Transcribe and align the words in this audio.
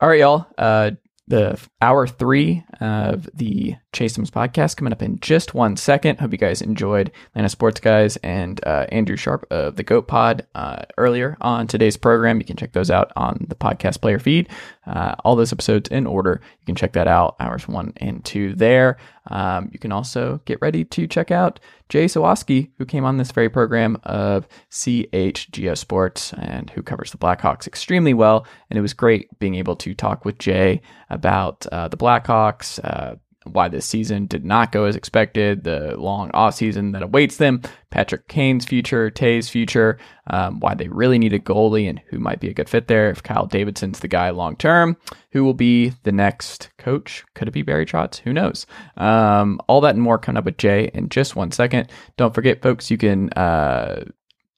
All 0.00 0.08
right, 0.08 0.20
y'all. 0.20 0.46
Uh, 0.56 0.92
the 1.28 1.60
hour 1.82 2.06
three 2.06 2.64
of 2.80 3.28
the 3.34 3.76
Chase 3.92 4.14
Sims 4.14 4.30
podcast 4.30 4.76
coming 4.76 4.92
up 4.92 5.02
in 5.02 5.18
just 5.20 5.54
one 5.54 5.76
second. 5.76 6.20
Hope 6.20 6.32
you 6.32 6.38
guys 6.38 6.62
enjoyed 6.62 7.10
Atlanta 7.30 7.48
Sports 7.48 7.80
Guys 7.80 8.16
and 8.18 8.60
uh, 8.64 8.86
Andrew 8.90 9.16
Sharp 9.16 9.46
of 9.50 9.76
the 9.76 9.82
Goat 9.82 10.06
Pod 10.06 10.46
uh, 10.54 10.82
earlier 10.96 11.36
on 11.40 11.66
today's 11.66 11.96
program. 11.96 12.38
You 12.38 12.44
can 12.44 12.56
check 12.56 12.72
those 12.72 12.90
out 12.90 13.12
on 13.16 13.46
the 13.48 13.54
podcast 13.54 14.00
player 14.00 14.18
feed. 14.18 14.48
Uh, 14.86 15.14
all 15.24 15.36
those 15.36 15.52
episodes 15.52 15.88
in 15.90 16.06
order. 16.06 16.40
You 16.60 16.66
can 16.66 16.76
check 16.76 16.92
that 16.92 17.08
out, 17.08 17.36
hours 17.40 17.66
one 17.66 17.92
and 17.96 18.24
two 18.24 18.54
there. 18.54 18.96
Um, 19.26 19.70
you 19.72 19.78
can 19.78 19.92
also 19.92 20.40
get 20.44 20.60
ready 20.60 20.84
to 20.84 21.06
check 21.06 21.30
out 21.30 21.60
Jay 21.88 22.06
Zawaski, 22.06 22.70
who 22.78 22.84
came 22.86 23.04
on 23.04 23.16
this 23.16 23.32
very 23.32 23.48
program 23.48 23.98
of 24.04 24.46
CHGO 24.70 25.76
Sports 25.76 26.32
and 26.34 26.70
who 26.70 26.82
covers 26.82 27.10
the 27.10 27.18
Blackhawks 27.18 27.66
extremely 27.66 28.14
well. 28.14 28.46
And 28.70 28.78
it 28.78 28.82
was 28.82 28.94
great 28.94 29.36
being 29.38 29.56
able 29.56 29.76
to 29.76 29.94
talk 29.94 30.24
with 30.24 30.38
Jay 30.38 30.80
about 31.10 31.66
uh, 31.66 31.88
the 31.88 31.96
Blackhawks, 31.96 32.78
uh, 32.84 33.16
why 33.44 33.68
this 33.68 33.86
season 33.86 34.26
did 34.26 34.44
not 34.44 34.70
go 34.70 34.84
as 34.84 34.96
expected, 34.96 35.64
the 35.64 35.96
long 35.96 36.30
off 36.34 36.54
season 36.54 36.92
that 36.92 37.02
awaits 37.02 37.38
them, 37.38 37.62
Patrick 37.90 38.28
Kane's 38.28 38.64
future, 38.64 39.10
Tay's 39.10 39.48
future, 39.48 39.98
um, 40.26 40.60
why 40.60 40.74
they 40.74 40.88
really 40.88 41.18
need 41.18 41.32
a 41.32 41.38
goalie 41.38 41.88
and 41.88 42.00
who 42.08 42.18
might 42.18 42.40
be 42.40 42.48
a 42.48 42.54
good 42.54 42.68
fit 42.68 42.86
there. 42.86 43.10
If 43.10 43.22
Kyle 43.22 43.46
Davidson's 43.46 44.00
the 44.00 44.08
guy 44.08 44.30
long 44.30 44.56
term, 44.56 44.96
who 45.32 45.44
will 45.44 45.54
be 45.54 45.92
the 46.02 46.12
next 46.12 46.70
coach? 46.78 47.24
Could 47.34 47.48
it 47.48 47.52
be 47.52 47.62
Barry 47.62 47.86
Trotz? 47.86 48.18
Who 48.18 48.32
knows? 48.32 48.66
Um, 48.96 49.60
all 49.68 49.80
that 49.80 49.94
and 49.94 50.02
more 50.02 50.18
coming 50.18 50.38
up 50.38 50.44
with 50.44 50.58
Jay 50.58 50.90
in 50.92 51.08
just 51.08 51.34
one 51.34 51.50
second. 51.50 51.90
Don't 52.16 52.34
forget, 52.34 52.62
folks, 52.62 52.90
you 52.90 52.98
can 52.98 53.30
uh, 53.30 54.04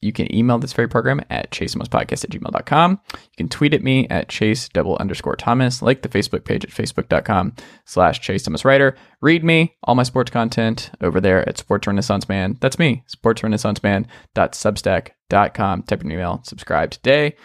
you 0.02 0.12
can 0.12 0.32
email 0.34 0.58
this 0.58 0.72
very 0.72 0.88
program 0.88 1.20
at 1.30 1.50
chasemospodcast 1.50 2.24
at 2.24 2.30
gmail.com. 2.30 3.00
You 3.12 3.18
can 3.36 3.48
tweet 3.48 3.74
at 3.74 3.82
me 3.82 4.08
at 4.08 4.28
chase 4.28 4.68
double 4.68 4.96
underscore 4.98 5.36
Thomas, 5.36 5.82
like 5.82 6.02
the 6.02 6.08
Facebook 6.08 6.44
page 6.44 6.64
at 6.64 6.70
facebook.com 6.70 7.54
slash 7.84 8.20
chase 8.20 8.42
Thomas 8.42 8.64
Writer. 8.64 8.96
Read 9.20 9.44
me, 9.44 9.76
all 9.84 9.94
my 9.94 10.02
sports 10.02 10.30
content 10.30 10.90
over 11.00 11.20
there 11.20 11.48
at 11.48 11.58
Sports 11.58 11.86
Renaissance 11.86 12.28
Man. 12.28 12.58
That's 12.60 12.78
me, 12.78 13.04
sportsrenaissanceman.substack.com. 13.08 15.82
Type 15.84 16.02
in 16.02 16.10
your 16.10 16.20
email, 16.20 16.40
subscribe 16.44 16.90
today 16.90 17.36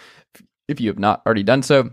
if 0.67 0.81
you 0.81 0.89
have 0.89 0.99
not 0.99 1.21
already 1.25 1.43
done 1.43 1.63
so 1.63 1.91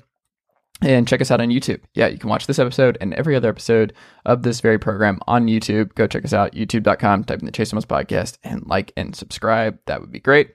and 0.83 1.06
check 1.06 1.20
us 1.20 1.31
out 1.31 1.41
on 1.41 1.48
YouTube. 1.48 1.81
Yeah, 1.94 2.08
you 2.08 2.19
can 2.19 2.28
watch 2.28 2.47
this 2.47 2.58
episode 2.58 2.98
and 3.00 3.14
every 3.14 3.36
other 3.36 3.48
episode 3.48 3.92
of 4.27 4.42
this 4.42 4.60
very 4.60 4.78
program 4.78 5.20
on 5.27 5.47
YouTube. 5.47 5.94
Go 5.94 6.06
check 6.06 6.25
us 6.25 6.33
out, 6.33 6.53
youtube.com, 6.53 7.25
type 7.25 7.38
in 7.38 7.47
the 7.47 7.53
Chase 7.53 7.70
Thomas 7.70 7.86
podcast 7.86 8.38
and 8.42 8.66
like 8.66 8.92
and 8.97 9.14
subscribe. 9.14 9.78
That 9.86 10.00
would 10.00 10.12
be 10.12 10.20
great. 10.20 10.50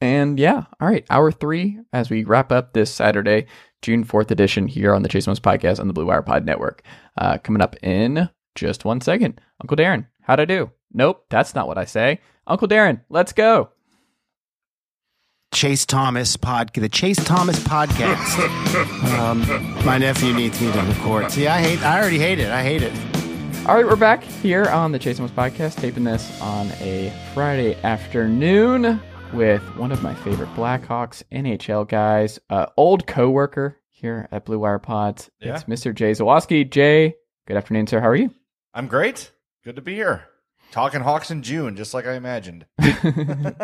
And 0.00 0.38
yeah, 0.38 0.64
all 0.80 0.88
right, 0.88 1.04
hour 1.10 1.32
three 1.32 1.78
as 1.92 2.08
we 2.08 2.24
wrap 2.24 2.52
up 2.52 2.72
this 2.72 2.92
Saturday, 2.92 3.46
June 3.82 4.04
4th 4.04 4.30
edition 4.30 4.68
here 4.68 4.94
on 4.94 5.02
the 5.02 5.08
Chase 5.08 5.24
Thomas 5.24 5.40
podcast 5.40 5.80
on 5.80 5.88
the 5.88 5.92
Blue 5.92 6.06
Wire 6.06 6.22
Pod 6.22 6.44
Network. 6.44 6.82
Uh, 7.16 7.38
coming 7.38 7.62
up 7.62 7.76
in 7.82 8.28
just 8.54 8.84
one 8.84 9.00
second. 9.00 9.40
Uncle 9.60 9.76
Darren, 9.76 10.06
how'd 10.22 10.40
I 10.40 10.44
do? 10.44 10.70
Nope, 10.92 11.24
that's 11.30 11.54
not 11.54 11.66
what 11.66 11.78
I 11.78 11.84
say. 11.84 12.20
Uncle 12.46 12.68
Darren, 12.68 13.02
let's 13.08 13.32
go. 13.32 13.70
Chase 15.52 15.86
Thomas 15.86 16.36
pod, 16.36 16.72
the 16.74 16.88
Chase 16.88 17.22
Thomas 17.24 17.58
podcast. 17.60 18.38
um, 19.18 19.40
my 19.84 19.98
nephew 19.98 20.32
needs 20.32 20.60
me 20.60 20.70
to 20.70 20.82
record. 20.82 21.30
See, 21.32 21.48
I 21.48 21.60
hate. 21.60 21.82
I 21.82 21.98
already 21.98 22.18
hate 22.18 22.38
it. 22.38 22.50
I 22.50 22.62
hate 22.62 22.82
it. 22.82 22.92
All 23.66 23.74
right, 23.74 23.86
we're 23.86 23.96
back 23.96 24.22
here 24.22 24.66
on 24.66 24.92
the 24.92 24.98
Chase 24.98 25.16
Thomas 25.16 25.32
podcast, 25.32 25.76
taping 25.80 26.04
this 26.04 26.40
on 26.40 26.70
a 26.80 27.12
Friday 27.34 27.74
afternoon 27.82 29.00
with 29.32 29.62
one 29.76 29.92
of 29.92 30.02
my 30.02 30.14
favorite 30.14 30.48
Blackhawks 30.54 31.22
NHL 31.32 31.88
guys, 31.88 32.38
uh, 32.50 32.66
old 32.76 33.06
coworker 33.06 33.78
here 33.90 34.28
at 34.32 34.44
Blue 34.44 34.58
Wire 34.58 34.78
Pods. 34.78 35.30
Yeah. 35.40 35.54
It's 35.54 35.64
Mr. 35.64 35.94
Jay 35.94 36.12
Zawaski. 36.12 36.68
Jay, 36.68 37.14
good 37.46 37.56
afternoon, 37.56 37.86
sir. 37.86 38.00
How 38.00 38.08
are 38.08 38.16
you? 38.16 38.30
I'm 38.74 38.86
great. 38.86 39.30
Good 39.64 39.76
to 39.76 39.82
be 39.82 39.94
here. 39.94 40.24
Talking 40.70 41.00
Hawks 41.00 41.30
in 41.30 41.42
June, 41.42 41.76
just 41.76 41.94
like 41.94 42.06
I 42.06 42.14
imagined. 42.14 42.66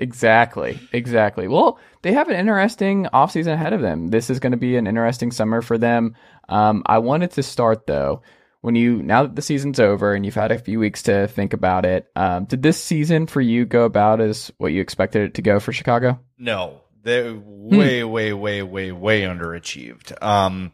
Exactly. 0.00 0.80
Exactly. 0.92 1.46
Well, 1.46 1.78
they 2.02 2.12
have 2.14 2.28
an 2.30 2.36
interesting 2.36 3.06
offseason 3.12 3.52
ahead 3.52 3.74
of 3.74 3.82
them. 3.82 4.08
This 4.08 4.30
is 4.30 4.40
going 4.40 4.52
to 4.52 4.58
be 4.58 4.76
an 4.76 4.86
interesting 4.86 5.30
summer 5.30 5.60
for 5.60 5.76
them. 5.76 6.16
Um, 6.48 6.82
I 6.86 6.98
wanted 6.98 7.32
to 7.32 7.42
start 7.42 7.86
though. 7.86 8.22
When 8.62 8.74
you 8.74 9.02
now 9.02 9.22
that 9.22 9.36
the 9.36 9.42
season's 9.42 9.80
over 9.80 10.12
and 10.12 10.24
you've 10.24 10.34
had 10.34 10.52
a 10.52 10.58
few 10.58 10.78
weeks 10.78 11.02
to 11.04 11.28
think 11.28 11.52
about 11.54 11.86
it, 11.86 12.10
um, 12.14 12.44
did 12.44 12.62
this 12.62 12.82
season 12.82 13.26
for 13.26 13.40
you 13.40 13.64
go 13.64 13.84
about 13.84 14.20
as 14.20 14.52
what 14.58 14.72
you 14.72 14.80
expected 14.82 15.22
it 15.22 15.34
to 15.34 15.42
go 15.42 15.60
for 15.60 15.72
Chicago? 15.72 16.20
No, 16.36 16.82
they're 17.02 17.34
way, 17.34 18.04
way, 18.04 18.32
way, 18.32 18.62
way, 18.62 18.92
way 18.92 19.22
underachieved. 19.22 20.22
Um, 20.22 20.72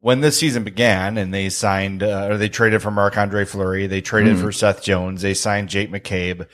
when 0.00 0.20
this 0.20 0.38
season 0.38 0.64
began 0.64 1.18
and 1.18 1.32
they 1.32 1.50
signed, 1.50 2.02
uh, 2.02 2.28
or 2.30 2.36
they 2.36 2.48
traded 2.48 2.82
for 2.82 2.90
Marc 2.90 3.16
Andre 3.16 3.44
Fleury, 3.44 3.86
they 3.86 4.00
traded 4.00 4.38
for 4.38 4.50
Seth 4.50 4.82
Jones, 4.82 5.22
they 5.22 5.34
signed 5.34 5.68
Jake 5.68 5.90
McCabe. 5.90 6.46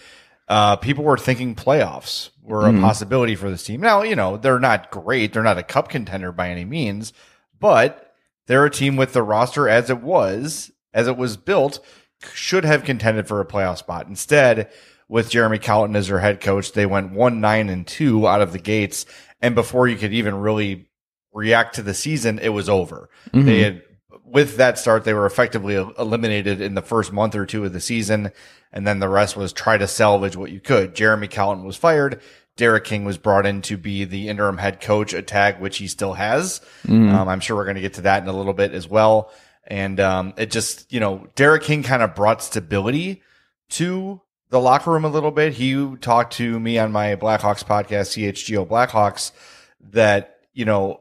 Uh, 0.48 0.76
people 0.76 1.04
were 1.04 1.16
thinking 1.16 1.54
playoffs 1.54 2.30
were 2.42 2.68
a 2.68 2.72
possibility 2.80 3.34
for 3.34 3.50
this 3.50 3.64
team. 3.64 3.80
Now, 3.80 4.02
you 4.02 4.14
know, 4.14 4.36
they're 4.36 4.60
not 4.60 4.90
great. 4.90 5.32
They're 5.32 5.42
not 5.42 5.58
a 5.58 5.62
cup 5.62 5.88
contender 5.88 6.30
by 6.32 6.50
any 6.50 6.64
means, 6.64 7.12
but 7.58 8.05
they're 8.46 8.64
a 8.64 8.70
team 8.70 8.96
with 8.96 9.12
the 9.12 9.22
roster 9.22 9.68
as 9.68 9.90
it 9.90 10.00
was, 10.00 10.70
as 10.94 11.08
it 11.08 11.16
was 11.16 11.36
built, 11.36 11.80
should 12.32 12.64
have 12.64 12.84
contended 12.84 13.28
for 13.28 13.40
a 13.40 13.46
playoff 13.46 13.78
spot. 13.78 14.06
Instead, 14.08 14.70
with 15.08 15.30
Jeremy 15.30 15.58
Colliton 15.58 15.96
as 15.96 16.08
their 16.08 16.18
head 16.18 16.40
coach, 16.40 16.72
they 16.72 16.86
went 16.86 17.12
one 17.12 17.40
nine 17.40 17.68
and 17.68 17.86
two 17.86 18.26
out 18.26 18.42
of 18.42 18.52
the 18.52 18.58
gates. 18.58 19.06
And 19.40 19.54
before 19.54 19.86
you 19.86 19.96
could 19.96 20.12
even 20.12 20.34
really 20.36 20.88
react 21.32 21.74
to 21.76 21.82
the 21.82 21.94
season, 21.94 22.38
it 22.38 22.48
was 22.48 22.68
over. 22.68 23.10
Mm-hmm. 23.30 23.46
They 23.46 23.60
had, 23.60 23.82
with 24.24 24.56
that 24.56 24.78
start, 24.78 25.04
they 25.04 25.14
were 25.14 25.26
effectively 25.26 25.74
eliminated 25.74 26.60
in 26.60 26.74
the 26.74 26.82
first 26.82 27.12
month 27.12 27.34
or 27.34 27.46
two 27.46 27.64
of 27.64 27.72
the 27.72 27.80
season. 27.80 28.32
And 28.72 28.86
then 28.86 28.98
the 28.98 29.08
rest 29.08 29.36
was 29.36 29.52
try 29.52 29.78
to 29.78 29.86
salvage 29.86 30.36
what 30.36 30.50
you 30.50 30.60
could. 30.60 30.94
Jeremy 30.94 31.28
Colliton 31.28 31.64
was 31.64 31.76
fired. 31.76 32.20
Derek 32.56 32.84
King 32.84 33.04
was 33.04 33.18
brought 33.18 33.46
in 33.46 33.62
to 33.62 33.76
be 33.76 34.04
the 34.04 34.28
interim 34.28 34.58
head 34.58 34.80
coach, 34.80 35.12
a 35.12 35.22
tag 35.22 35.60
which 35.60 35.76
he 35.78 35.88
still 35.88 36.14
has. 36.14 36.60
Um, 37.10 37.28
I'm 37.28 37.40
sure 37.40 37.56
we're 37.56 37.64
going 37.64 37.76
to 37.76 37.82
get 37.82 37.94
to 37.94 38.02
that 38.02 38.22
in 38.22 38.28
a 38.28 38.32
little 38.32 38.54
bit 38.54 38.72
as 38.72 38.88
well. 38.88 39.30
And 39.66 40.00
um, 40.00 40.32
it 40.36 40.50
just, 40.50 40.92
you 40.92 41.00
know, 41.00 41.28
Derek 41.34 41.64
King 41.64 41.82
kind 41.82 42.02
of 42.02 42.14
brought 42.14 42.42
stability 42.42 43.22
to 43.70 44.20
the 44.48 44.60
locker 44.60 44.92
room 44.92 45.04
a 45.04 45.08
little 45.08 45.32
bit. 45.32 45.54
He 45.54 45.96
talked 45.96 46.34
to 46.34 46.58
me 46.58 46.78
on 46.78 46.92
my 46.92 47.16
Blackhawks 47.16 47.64
podcast, 47.64 48.14
CHGO 48.14 48.66
Blackhawks, 48.66 49.32
that, 49.90 50.38
you 50.54 50.64
know, 50.64 51.00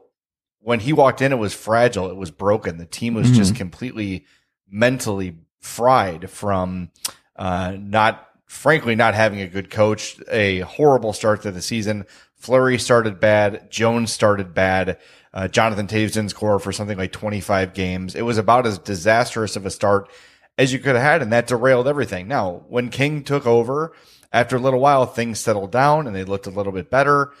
when 0.60 0.80
he 0.80 0.92
walked 0.92 1.22
in, 1.22 1.32
it 1.32 1.36
was 1.36 1.54
fragile. 1.54 2.10
It 2.10 2.16
was 2.16 2.32
broken. 2.32 2.78
The 2.78 2.86
team 2.86 3.14
was 3.14 3.30
just 3.30 3.54
completely 3.54 4.26
mentally 4.68 5.36
fried 5.60 6.28
from 6.28 6.90
uh, 7.36 7.76
not, 7.78 8.25
frankly, 8.46 8.94
not 8.94 9.14
having 9.14 9.40
a 9.40 9.48
good 9.48 9.70
coach, 9.70 10.18
a 10.30 10.60
horrible 10.60 11.12
start 11.12 11.42
to 11.42 11.50
the 11.50 11.62
season. 11.62 12.06
Fleury 12.34 12.78
started 12.78 13.20
bad. 13.20 13.70
Jones 13.70 14.12
started 14.12 14.54
bad. 14.54 14.98
Uh, 15.34 15.48
Jonathan 15.48 15.86
Toews 15.86 16.12
didn't 16.12 16.30
score 16.30 16.58
for 16.58 16.72
something 16.72 16.96
like 16.96 17.12
25 17.12 17.74
games. 17.74 18.14
It 18.14 18.22
was 18.22 18.38
about 18.38 18.66
as 18.66 18.78
disastrous 18.78 19.56
of 19.56 19.66
a 19.66 19.70
start 19.70 20.10
as 20.58 20.72
you 20.72 20.78
could 20.78 20.94
have 20.94 21.04
had, 21.04 21.22
and 21.22 21.32
that 21.32 21.46
derailed 21.46 21.86
everything. 21.86 22.28
Now, 22.28 22.64
when 22.68 22.88
King 22.88 23.22
took 23.22 23.46
over, 23.46 23.92
after 24.32 24.56
a 24.56 24.60
little 24.60 24.80
while, 24.80 25.06
things 25.06 25.38
settled 25.38 25.72
down 25.72 26.06
and 26.06 26.16
they 26.16 26.24
looked 26.24 26.46
a 26.46 26.50
little 26.50 26.72
bit 26.72 26.90
better, 26.90 27.32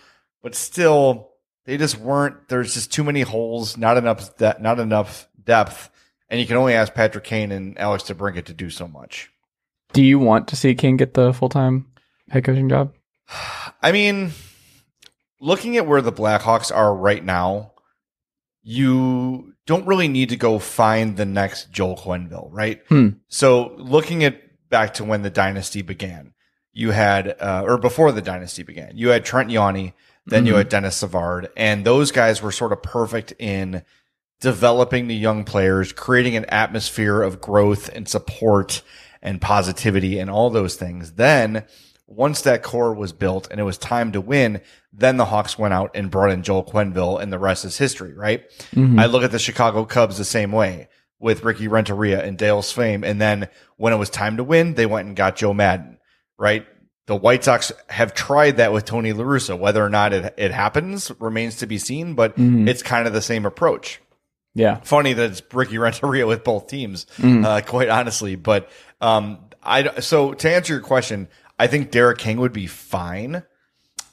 but 0.42 0.54
still, 0.54 1.30
they 1.64 1.76
just 1.76 1.98
weren't. 1.98 2.48
There's 2.48 2.74
just 2.74 2.92
too 2.92 3.04
many 3.04 3.22
holes, 3.22 3.76
not 3.76 3.96
enough, 3.96 4.36
de- 4.36 4.56
not 4.60 4.78
enough 4.78 5.28
depth, 5.42 5.90
and 6.28 6.40
you 6.40 6.46
can 6.46 6.56
only 6.56 6.74
ask 6.74 6.94
Patrick 6.94 7.24
Kane 7.24 7.52
and 7.52 7.78
Alex 7.78 8.04
DeBrincat 8.04 8.44
to 8.46 8.54
do 8.54 8.70
so 8.70 8.86
much. 8.86 9.30
Do 9.92 10.02
you 10.02 10.18
want 10.18 10.48
to 10.48 10.56
see 10.56 10.74
King 10.74 10.96
get 10.96 11.14
the 11.14 11.32
full 11.32 11.48
time 11.48 11.86
head 12.30 12.44
coaching 12.44 12.68
job? 12.68 12.92
I 13.82 13.92
mean, 13.92 14.32
looking 15.40 15.76
at 15.76 15.86
where 15.86 16.02
the 16.02 16.12
Blackhawks 16.12 16.74
are 16.74 16.94
right 16.94 17.24
now, 17.24 17.72
you 18.62 19.54
don't 19.66 19.86
really 19.86 20.08
need 20.08 20.30
to 20.30 20.36
go 20.36 20.58
find 20.58 21.16
the 21.16 21.24
next 21.24 21.70
Joel 21.70 21.96
Quenneville, 21.96 22.48
right? 22.50 22.82
Hmm. 22.88 23.10
So 23.28 23.74
looking 23.76 24.24
at 24.24 24.68
back 24.68 24.94
to 24.94 25.04
when 25.04 25.22
the 25.22 25.30
dynasty 25.30 25.82
began, 25.82 26.34
you 26.72 26.90
had, 26.90 27.36
uh, 27.40 27.64
or 27.66 27.78
before 27.78 28.12
the 28.12 28.22
dynasty 28.22 28.62
began, 28.62 28.96
you 28.96 29.08
had 29.08 29.24
Trent 29.24 29.50
Yawney, 29.50 29.94
then 30.26 30.44
you 30.44 30.56
had 30.56 30.68
Denis 30.68 30.96
Savard, 30.96 31.48
and 31.56 31.84
those 31.84 32.10
guys 32.10 32.42
were 32.42 32.50
sort 32.50 32.72
of 32.72 32.82
perfect 32.82 33.32
in 33.38 33.84
developing 34.40 35.06
the 35.06 35.14
young 35.14 35.44
players, 35.44 35.92
creating 35.92 36.36
an 36.36 36.44
atmosphere 36.46 37.22
of 37.22 37.40
growth 37.40 37.88
and 37.94 38.08
support 38.08 38.82
and 39.22 39.40
positivity 39.40 40.18
and 40.18 40.30
all 40.30 40.50
those 40.50 40.76
things. 40.76 41.12
Then 41.12 41.64
once 42.06 42.42
that 42.42 42.62
core 42.62 42.94
was 42.94 43.12
built 43.12 43.48
and 43.50 43.58
it 43.58 43.64
was 43.64 43.78
time 43.78 44.12
to 44.12 44.20
win, 44.20 44.60
then 44.92 45.16
the 45.16 45.24
Hawks 45.24 45.58
went 45.58 45.74
out 45.74 45.90
and 45.94 46.10
brought 46.10 46.30
in 46.30 46.42
Joel 46.42 46.64
Quenneville 46.64 47.20
and 47.20 47.32
the 47.32 47.38
rest 47.38 47.64
is 47.64 47.76
history, 47.78 48.14
right? 48.14 48.44
I 48.76 49.06
look 49.06 49.24
at 49.24 49.32
the 49.32 49.38
Chicago 49.38 49.84
Cubs 49.84 50.16
the 50.18 50.24
same 50.24 50.52
way 50.52 50.88
with 51.18 51.44
Ricky 51.44 51.66
Renteria 51.66 52.22
and 52.22 52.38
Dale 52.38 52.62
Sveum. 52.62 53.04
And 53.04 53.20
then 53.20 53.48
when 53.76 53.92
it 53.92 53.96
was 53.96 54.10
time 54.10 54.36
to 54.36 54.44
win, 54.44 54.74
they 54.74 54.86
went 54.86 55.08
and 55.08 55.16
got 55.16 55.36
Joe 55.36 55.52
Maddon, 55.54 55.98
right? 56.38 56.66
the 57.06 57.14
White 57.14 57.44
Sox 57.44 57.70
have 57.88 58.14
tried 58.14 58.56
that 58.56 58.72
with 58.72 58.84
Tony 58.84 59.12
La 59.12 59.22
Russa. 59.22 59.56
Whether 59.56 59.80
or 59.84 59.88
not 59.88 60.12
it, 60.12 60.34
it 60.36 60.50
happens 60.50 61.12
remains 61.20 61.58
to 61.58 61.66
be 61.68 61.78
seen, 61.78 62.14
but 62.14 62.34
it's 62.36 62.82
kind 62.82 63.06
of 63.06 63.12
the 63.12 63.22
same 63.22 63.46
approach. 63.46 64.00
Yeah. 64.54 64.80
Funny 64.80 65.12
that 65.12 65.30
it's 65.30 65.42
Ricky 65.52 65.78
Renteria 65.78 66.26
with 66.26 66.42
both 66.42 66.66
teams, 66.66 67.06
Mm. 67.18 67.44
uh, 67.44 67.60
quite 67.60 67.90
honestly. 67.90 68.34
But 68.34 68.68
um, 69.00 69.38
I 69.62 70.00
so 70.00 70.34
to 70.34 70.50
answer 70.50 70.74
your 70.74 70.82
question, 70.82 71.28
I 71.58 71.66
think 71.66 71.90
Derek 71.90 72.18
King 72.18 72.38
would 72.38 72.52
be 72.52 72.66
fine. 72.66 73.42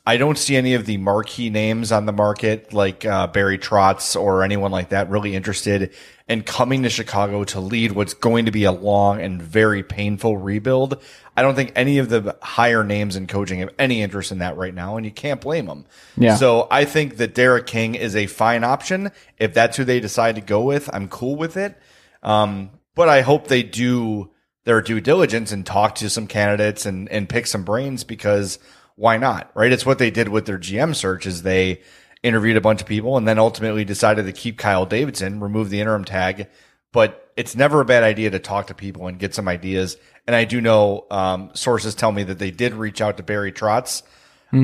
I 0.06 0.18
don't 0.18 0.38
see 0.38 0.58
any 0.58 0.74
of 0.74 0.86
the 0.86 0.98
marquee 0.98 1.50
names 1.50 1.94
on 1.94 2.06
the 2.06 2.12
market 2.12 2.74
like 2.74 3.06
uh, 3.06 3.28
Barry 3.28 3.58
Trotz 3.58 4.20
or 4.20 4.44
anyone 4.44 4.70
like 4.70 4.90
that 4.90 5.10
really 5.10 5.34
interested 5.34 5.94
in 6.28 6.44
coming 6.44 6.84
to 6.84 6.90
Chicago 6.90 7.46
to 7.46 7.62
lead 7.62 7.94
what's 7.94 8.14
going 8.14 8.46
to 8.46 8.52
be 8.52 8.66
a 8.66 8.72
long 8.74 9.22
and 9.22 9.42
very 9.42 9.82
painful 9.82 10.36
rebuild. 10.36 11.02
I 11.38 11.42
don't 11.42 11.56
think 11.56 11.72
any 11.78 12.00
of 12.00 12.10
the 12.10 12.38
higher 12.42 12.84
names 12.84 13.16
in 13.16 13.28
coaching 13.28 13.60
have 13.60 13.70
any 13.80 14.02
interest 14.02 14.34
in 14.34 14.40
that 14.40 14.58
right 14.58 14.74
now, 14.74 14.98
and 14.98 15.06
you 15.06 15.12
can't 15.12 15.40
blame 15.40 15.68
them. 15.68 15.86
Yeah. 16.18 16.36
So 16.36 16.68
I 16.70 16.84
think 16.84 17.16
that 17.18 17.34
Derek 17.34 17.66
King 17.66 17.96
is 17.96 18.14
a 18.14 18.28
fine 18.28 18.66
option. 18.66 19.10
If 19.38 19.54
that's 19.54 19.78
who 19.78 19.86
they 19.86 20.02
decide 20.02 20.36
to 20.36 20.42
go 20.42 20.64
with, 20.64 20.90
I'm 20.94 21.08
cool 21.08 21.38
with 21.38 21.56
it. 21.56 21.78
Um, 22.22 22.72
but 22.94 23.08
I 23.08 23.22
hope 23.22 23.48
they 23.48 23.64
do 23.64 24.33
their 24.66 24.82
due 24.82 25.02
diligence 25.02 25.52
and 25.52 25.66
talk 25.66 25.96
to 25.96 26.10
some 26.10 26.28
candidates 26.28 26.86
and, 26.86 27.10
and 27.10 27.28
pick 27.28 27.48
some 27.48 27.64
brains 27.64 28.04
because 28.04 28.60
why 28.96 29.18
not? 29.18 29.52
Right. 29.56 29.72
It's 29.72 29.86
what 29.86 30.00
they 30.00 30.12
did 30.12 30.30
with 30.30 30.46
their 30.46 30.60
GM 30.60 30.96
search 30.96 31.26
is 31.26 31.42
they 31.42 31.82
interviewed 32.22 32.58
a 32.58 32.62
bunch 32.62 32.82
of 32.82 32.88
people 32.88 33.18
and 33.18 33.28
then 33.28 33.40
ultimately 33.40 33.84
decided 33.84 34.26
to 34.26 34.32
keep 34.32 34.58
Kyle 34.58 34.86
Davidson, 34.86 35.40
remove 35.40 35.70
the 35.70 35.82
interim 35.82 36.06
tag. 36.06 36.48
But 36.92 37.32
it's 37.36 37.56
never 37.56 37.82
a 37.82 37.86
bad 37.86 38.04
idea 38.04 38.30
to 38.30 38.40
talk 38.40 38.68
to 38.68 38.76
people 38.76 39.08
and 39.08 39.20
get 39.20 39.34
some 39.34 39.48
ideas. 39.48 39.98
And 40.28 40.36
I 40.36 40.46
do 40.46 40.62
know, 40.62 41.06
um, 41.10 41.50
sources 41.54 41.96
tell 41.96 42.12
me 42.12 42.24
that 42.24 42.40
they 42.40 42.52
did 42.52 42.74
reach 42.74 43.02
out 43.02 43.18
to 43.18 43.24
Barry 43.24 43.52
Trotz, 43.52 44.04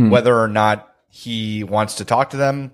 whether 0.09 0.39
or 0.39 0.47
not 0.47 0.87
he 1.09 1.63
wants 1.63 1.95
to 1.95 2.05
talk 2.05 2.29
to 2.29 2.37
them, 2.37 2.71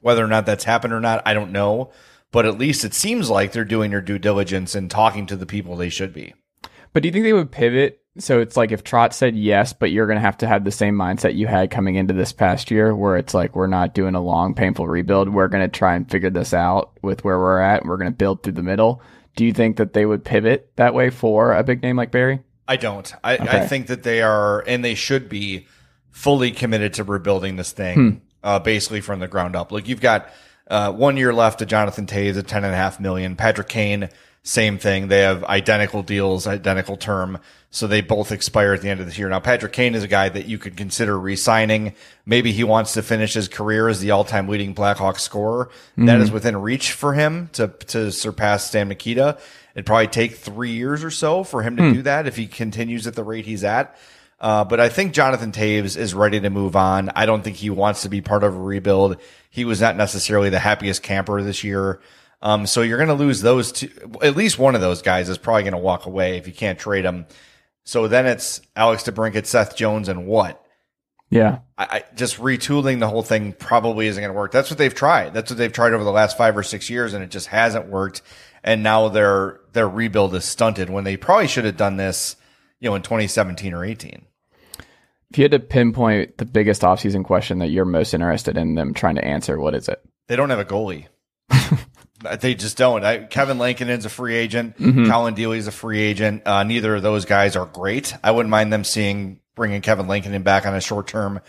whether 0.00 0.22
or 0.22 0.28
not 0.28 0.44
that's 0.44 0.64
happened 0.64 0.92
or 0.92 1.00
not, 1.00 1.22
I 1.24 1.32
don't 1.32 1.50
know. 1.50 1.90
But 2.30 2.44
at 2.44 2.58
least 2.58 2.84
it 2.84 2.92
seems 2.92 3.30
like 3.30 3.52
they're 3.52 3.64
doing 3.64 3.90
their 3.90 4.02
due 4.02 4.18
diligence 4.18 4.74
and 4.74 4.90
talking 4.90 5.24
to 5.26 5.36
the 5.36 5.46
people 5.46 5.76
they 5.76 5.88
should 5.88 6.12
be. 6.12 6.34
But 6.94 7.02
do 7.02 7.08
you 7.08 7.12
think 7.12 7.24
they 7.24 7.34
would 7.34 7.52
pivot? 7.52 8.00
So 8.16 8.40
it's 8.40 8.56
like 8.56 8.72
if 8.72 8.82
Trotz 8.82 9.12
said 9.12 9.36
yes, 9.36 9.74
but 9.74 9.90
you're 9.90 10.06
going 10.06 10.16
to 10.16 10.24
have 10.24 10.38
to 10.38 10.46
have 10.46 10.64
the 10.64 10.70
same 10.70 10.94
mindset 10.94 11.34
you 11.34 11.46
had 11.46 11.70
coming 11.70 11.96
into 11.96 12.14
this 12.14 12.32
past 12.32 12.70
year, 12.70 12.96
where 12.96 13.18
it's 13.18 13.34
like 13.34 13.54
we're 13.54 13.66
not 13.66 13.92
doing 13.92 14.14
a 14.14 14.22
long, 14.22 14.54
painful 14.54 14.88
rebuild. 14.88 15.28
We're 15.28 15.48
going 15.48 15.68
to 15.68 15.78
try 15.78 15.96
and 15.96 16.10
figure 16.10 16.30
this 16.30 16.54
out 16.54 16.92
with 17.02 17.24
where 17.24 17.38
we're 17.38 17.60
at. 17.60 17.82
And 17.82 17.90
we're 17.90 17.98
going 17.98 18.10
to 18.10 18.16
build 18.16 18.42
through 18.42 18.54
the 18.54 18.62
middle. 18.62 19.02
Do 19.36 19.44
you 19.44 19.52
think 19.52 19.76
that 19.76 19.92
they 19.92 20.06
would 20.06 20.24
pivot 20.24 20.70
that 20.76 20.94
way 20.94 21.10
for 21.10 21.52
a 21.52 21.62
big 21.62 21.82
name 21.82 21.96
like 21.96 22.10
Barry? 22.10 22.40
I 22.66 22.76
don't. 22.76 23.12
I, 23.22 23.36
I 23.36 23.66
think 23.66 23.88
that 23.88 24.04
they 24.04 24.22
are, 24.22 24.60
and 24.60 24.82
they 24.82 24.94
should 24.94 25.28
be, 25.28 25.66
fully 26.14 26.52
committed 26.52 26.94
to 26.94 27.02
rebuilding 27.02 27.56
this 27.56 27.72
thing, 27.72 28.22
uh, 28.44 28.60
basically 28.60 29.00
from 29.00 29.18
the 29.18 29.26
ground 29.26 29.56
up. 29.56 29.72
Like 29.72 29.88
you've 29.88 30.00
got 30.00 30.28
uh, 30.68 30.92
one 30.92 31.16
year 31.16 31.34
left 31.34 31.58
to 31.58 31.66
Jonathan 31.66 32.06
Toews 32.06 32.38
at 32.38 32.46
ten 32.46 32.62
and 32.62 32.72
a 32.72 32.76
half 32.76 33.00
million. 33.00 33.34
Patrick 33.34 33.68
Kane, 33.68 34.08
same 34.44 34.76
thing. 34.76 35.08
They 35.08 35.22
have 35.22 35.42
identical 35.42 36.02
deals, 36.02 36.46
identical 36.46 36.98
term, 36.98 37.38
so 37.70 37.86
they 37.86 38.02
both 38.02 38.30
expire 38.30 38.74
at 38.74 38.82
the 38.82 38.90
end 38.90 39.00
of 39.00 39.06
this 39.06 39.18
year. 39.18 39.28
Now 39.28 39.40
Patrick 39.40 39.72
Kane 39.72 39.94
is 39.94 40.02
a 40.02 40.08
guy 40.08 40.28
that 40.28 40.46
you 40.46 40.58
could 40.58 40.76
consider 40.76 41.18
re-signing. 41.18 41.94
Maybe 42.26 42.52
he 42.52 42.62
wants 42.62 42.92
to 42.92 43.02
finish 43.02 43.32
his 43.32 43.48
career 43.48 43.88
as 43.88 44.00
the 44.00 44.10
all-time 44.10 44.46
leading 44.46 44.74
Blackhawks 44.74 45.20
scorer. 45.20 45.70
That 45.96 46.20
is 46.20 46.30
within 46.30 46.56
reach 46.58 46.92
for 46.92 47.14
him 47.14 47.48
to 47.54 47.68
to 47.68 48.12
surpass 48.12 48.66
Stan 48.66 48.88
Mikita. 48.88 49.38
It'd 49.74 49.86
probably 49.86 50.08
take 50.08 50.36
three 50.36 50.72
years 50.72 51.02
or 51.02 51.10
so 51.10 51.42
for 51.42 51.62
him 51.62 51.76
to 51.78 51.92
do 51.94 52.02
that 52.02 52.26
if 52.28 52.36
he 52.36 52.46
continues 52.46 53.06
at 53.06 53.14
the 53.14 53.24
rate 53.24 53.46
he's 53.46 53.64
at. 53.64 53.96
Uh, 54.40 54.62
but 54.62 54.78
I 54.78 54.90
think 54.90 55.14
Jonathan 55.14 55.52
Toews 55.52 55.96
is 55.96 56.12
ready 56.12 56.38
to 56.38 56.50
move 56.50 56.76
on. 56.76 57.10
I 57.16 57.24
don't 57.24 57.42
think 57.42 57.56
he 57.56 57.70
wants 57.70 58.02
to 58.02 58.10
be 58.10 58.20
part 58.20 58.44
of 58.44 58.54
a 58.54 58.60
rebuild. 58.60 59.16
He 59.48 59.64
was 59.64 59.80
not 59.80 59.96
necessarily 59.96 60.50
the 60.50 60.58
happiest 60.58 61.02
camper 61.02 61.42
this 61.42 61.64
year. 61.64 61.98
Um, 62.44 62.66
so 62.66 62.82
you're 62.82 62.98
going 62.98 63.08
to 63.08 63.14
lose 63.14 63.40
those 63.40 63.72
two. 63.72 63.90
At 64.22 64.36
least 64.36 64.58
one 64.58 64.74
of 64.74 64.82
those 64.82 65.00
guys 65.00 65.30
is 65.30 65.38
probably 65.38 65.62
going 65.62 65.72
to 65.72 65.78
walk 65.78 66.04
away 66.04 66.36
if 66.36 66.46
you 66.46 66.52
can't 66.52 66.78
trade 66.78 67.06
him. 67.06 67.26
So 67.84 68.06
then 68.06 68.26
it's 68.26 68.60
Alex 68.76 69.02
DeBrincat, 69.04 69.46
Seth 69.46 69.74
Jones, 69.74 70.10
and 70.10 70.26
what? 70.26 70.62
Yeah. 71.30 71.60
I, 71.78 71.84
I 71.84 72.04
just 72.14 72.38
retooling 72.38 73.00
the 73.00 73.08
whole 73.08 73.22
thing 73.22 73.54
probably 73.54 74.06
isn't 74.08 74.20
going 74.20 74.32
to 74.32 74.36
work. 74.36 74.52
That's 74.52 74.68
what 74.68 74.76
they've 74.78 74.94
tried. 74.94 75.32
That's 75.32 75.50
what 75.50 75.56
they've 75.56 75.72
tried 75.72 75.94
over 75.94 76.04
the 76.04 76.12
last 76.12 76.36
five 76.36 76.54
or 76.56 76.62
six 76.62 76.90
years, 76.90 77.14
and 77.14 77.24
it 77.24 77.30
just 77.30 77.46
hasn't 77.46 77.86
worked. 77.86 78.20
And 78.62 78.82
now 78.82 79.08
their 79.08 79.60
their 79.72 79.88
rebuild 79.88 80.34
is 80.34 80.44
stunted 80.44 80.90
when 80.90 81.04
they 81.04 81.16
probably 81.16 81.48
should 81.48 81.64
have 81.64 81.78
done 81.78 81.96
this, 81.96 82.36
you 82.78 82.90
know, 82.90 82.94
in 82.94 83.02
2017 83.02 83.72
or 83.72 83.84
18. 83.84 84.26
If 85.30 85.38
you 85.38 85.44
had 85.44 85.52
to 85.52 85.60
pinpoint 85.60 86.36
the 86.36 86.44
biggest 86.44 86.82
offseason 86.82 87.24
question 87.24 87.58
that 87.58 87.70
you're 87.70 87.86
most 87.86 88.12
interested 88.12 88.58
in 88.58 88.74
them 88.74 88.92
trying 88.92 89.16
to 89.16 89.24
answer, 89.24 89.58
what 89.58 89.74
is 89.74 89.88
it? 89.88 90.02
They 90.28 90.36
don't 90.36 90.50
have 90.50 90.58
a 90.58 90.64
goalie. 90.64 91.06
They 92.40 92.54
just 92.54 92.76
don't. 92.76 93.04
I, 93.04 93.18
Kevin 93.18 93.58
Lankinen's 93.58 94.04
a 94.04 94.10
free 94.10 94.34
agent. 94.34 94.76
Collin 94.76 95.34
Delia's 95.34 95.66
a 95.66 95.72
free 95.72 96.00
agent. 96.00 96.42
Uh, 96.46 96.62
neither 96.64 96.96
of 96.96 97.02
those 97.02 97.24
guys 97.24 97.56
are 97.56 97.66
great. 97.66 98.14
I 98.22 98.30
wouldn't 98.30 98.50
mind 98.50 98.72
them 98.72 98.84
seeing 98.84 99.40
bringing 99.54 99.80
Kevin 99.82 100.08
Lankinen 100.08 100.42
back 100.42 100.66
on 100.66 100.74
a 100.74 100.80
short 100.80 101.06
term 101.06 101.40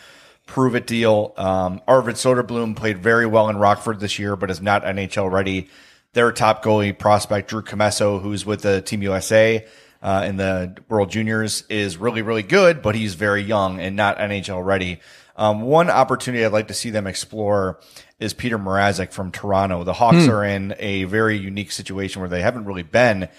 prove 0.45 0.75
it 0.75 0.87
deal. 0.87 1.33
Um, 1.37 1.81
Arvid 1.87 2.15
Soderblom 2.15 2.75
played 2.75 2.99
very 2.99 3.25
well 3.25 3.49
in 3.49 3.57
Rockford 3.57 3.99
this 3.99 4.19
year, 4.19 4.35
but 4.35 4.51
is 4.51 4.61
not 4.61 4.83
NHL 4.83 5.31
ready. 5.31 5.69
Their 6.13 6.31
top 6.31 6.63
goalie 6.63 6.97
prospect, 6.97 7.49
Drew 7.49 7.61
Commesso, 7.61 8.21
who's 8.21 8.45
with 8.45 8.61
the 8.61 8.81
Team 8.81 9.01
USA 9.01 9.65
uh, 10.05 10.23
in 10.23 10.37
the 10.37 10.77
World 10.87 11.09
Juniors, 11.09 11.63
is 11.67 11.97
really, 11.97 12.21
really 12.21 12.43
good, 12.43 12.83
but 12.83 12.93
he's 12.93 13.15
very 13.15 13.41
young 13.41 13.79
and 13.79 13.95
not 13.95 14.19
NHL 14.19 14.63
ready. 14.63 14.99
Um, 15.35 15.63
one 15.63 15.89
opportunity 15.89 16.45
I'd 16.45 16.51
like 16.51 16.67
to 16.67 16.75
see 16.75 16.91
them 16.91 17.07
explore 17.07 17.79
is 18.19 18.31
Peter 18.31 18.59
Mrazek 18.59 19.11
from 19.11 19.31
Toronto. 19.31 19.83
The 19.83 19.93
Hawks 19.93 20.27
are 20.27 20.45
in 20.45 20.75
a 20.77 21.05
very 21.05 21.35
unique 21.37 21.71
situation 21.71 22.21
where 22.21 22.29
they 22.29 22.43
haven't 22.43 22.65
really 22.65 22.83
been 22.83 23.29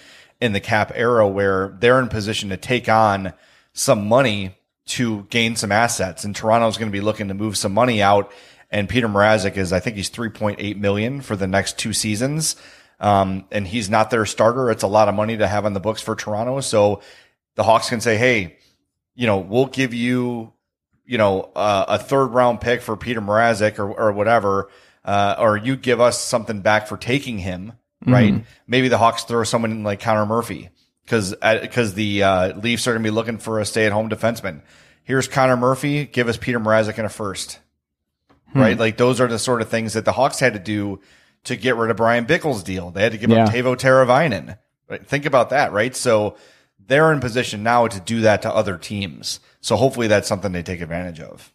in 0.41 0.51
the 0.51 0.59
cap 0.59 0.91
era 0.93 1.25
where 1.25 1.77
they're 1.79 1.99
in 1.99 2.09
position 2.09 2.49
to 2.49 2.57
take 2.57 2.89
on 2.89 3.31
some 3.71 4.05
money 4.05 4.57
to 4.87 5.23
gain 5.29 5.55
some 5.55 5.71
assets. 5.71 6.25
And 6.25 6.35
Toronto's 6.35 6.77
going 6.77 6.91
to 6.91 6.95
be 6.95 7.01
looking 7.01 7.29
to 7.29 7.33
move 7.33 7.55
some 7.55 7.73
money 7.73 8.01
out. 8.01 8.29
And 8.69 8.89
Peter 8.89 9.07
Mrazek 9.07 9.55
is, 9.55 9.71
I 9.71 9.79
think 9.79 9.95
he's 9.95 10.09
3.8 10.09 10.77
million 10.77 11.21
for 11.21 11.37
the 11.37 11.47
next 11.47 11.79
two 11.79 11.93
seasons. 11.93 12.57
Um, 12.99 13.45
and 13.51 13.67
he's 13.67 13.89
not 13.89 14.09
their 14.09 14.25
starter. 14.25 14.71
It's 14.71 14.83
a 14.83 14.87
lot 14.87 15.07
of 15.07 15.15
money 15.15 15.37
to 15.37 15.47
have 15.47 15.65
on 15.65 15.73
the 15.73 15.79
books 15.79 16.01
for 16.01 16.15
Toronto. 16.15 16.61
So 16.61 17.01
the 17.55 17.63
Hawks 17.63 17.89
can 17.89 18.01
say, 18.01 18.17
Hey, 18.17 18.57
you 19.15 19.27
know, 19.27 19.37
we'll 19.37 19.67
give 19.67 19.93
you, 19.93 20.53
you 21.05 21.17
know, 21.17 21.51
uh, 21.55 21.85
a 21.87 21.99
third 21.99 22.27
round 22.27 22.61
pick 22.61 22.81
for 22.81 22.97
Peter 22.97 23.21
Mrazek 23.21 23.79
or, 23.79 23.91
or 23.91 24.11
whatever. 24.11 24.69
Uh, 25.05 25.35
or 25.39 25.57
you 25.57 25.75
give 25.77 26.01
us 26.01 26.19
something 26.19 26.59
back 26.61 26.87
for 26.87 26.97
taking 26.97 27.37
him, 27.37 27.73
right? 28.05 28.43
Maybe 28.67 28.89
the 28.89 28.97
Hawks 28.97 29.23
throw 29.23 29.43
someone 29.45 29.83
like 29.83 30.01
Connor 30.01 30.25
Murphy 30.25 30.69
because 31.05 31.33
because 31.33 31.93
the 31.93 32.23
uh, 32.23 32.57
Leafs 32.57 32.87
are 32.87 32.91
going 32.91 33.03
to 33.03 33.09
be 33.09 33.13
looking 33.13 33.37
for 33.37 33.61
a 33.61 33.65
stay 33.65 33.85
at 33.85 33.93
home 33.93 34.09
defenseman. 34.09 34.61
Here's 35.03 35.29
Connor 35.29 35.55
Murphy. 35.55 36.05
Give 36.05 36.27
us 36.27 36.35
Peter 36.35 36.59
Mrazek 36.59 36.99
in 36.99 37.05
a 37.05 37.09
first, 37.09 37.59
right? 38.53 38.77
Like 38.77 38.97
those 38.97 39.21
are 39.21 39.27
the 39.27 39.39
sort 39.39 39.61
of 39.61 39.69
things 39.69 39.93
that 39.93 40.03
the 40.03 40.11
Hawks 40.11 40.41
had 40.41 40.53
to 40.53 40.59
do 40.59 40.99
to 41.47 41.55
get 41.57 41.75
rid 41.75 41.91
of 41.91 41.97
Bryan 41.97 42.25
Bickell's 42.25 42.63
deal. 42.63 42.91
They 42.91 43.03
had 43.03 43.11
to 43.11 43.17
give 43.17 43.31
up 43.31 43.37
Yeah. 43.37 43.45
Teuvo 43.47 43.75
Teravainen. 43.75 44.57
Right? 44.89 45.05
Think 45.05 45.25
about 45.25 45.49
that, 45.49 45.73
right? 45.73 45.95
So 45.95 46.37
they're 46.87 47.11
in 47.11 47.19
position 47.19 47.63
now 47.63 47.87
to 47.87 47.99
do 47.99 48.21
that 48.21 48.41
to 48.43 48.53
other 48.53 48.77
teams. 48.77 49.39
So 49.59 49.75
hopefully 49.75 50.07
that's 50.07 50.27
something 50.27 50.51
they 50.51 50.63
take 50.63 50.79
advantage 50.81 51.19
of. 51.19 51.51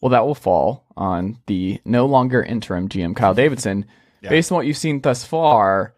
Well, 0.00 0.10
that 0.10 0.26
will 0.26 0.34
fall 0.34 0.84
on 0.96 1.38
the 1.46 1.80
no 1.84 2.06
longer 2.06 2.42
interim 2.42 2.88
GM 2.88 3.16
Kyle 3.16 3.34
Davidson. 3.34 3.86
Based 4.30 4.50
on 4.52 4.56
what 4.56 4.66
you've 4.66 4.76
seen 4.76 5.00
thus 5.00 5.24
far, 5.24 5.94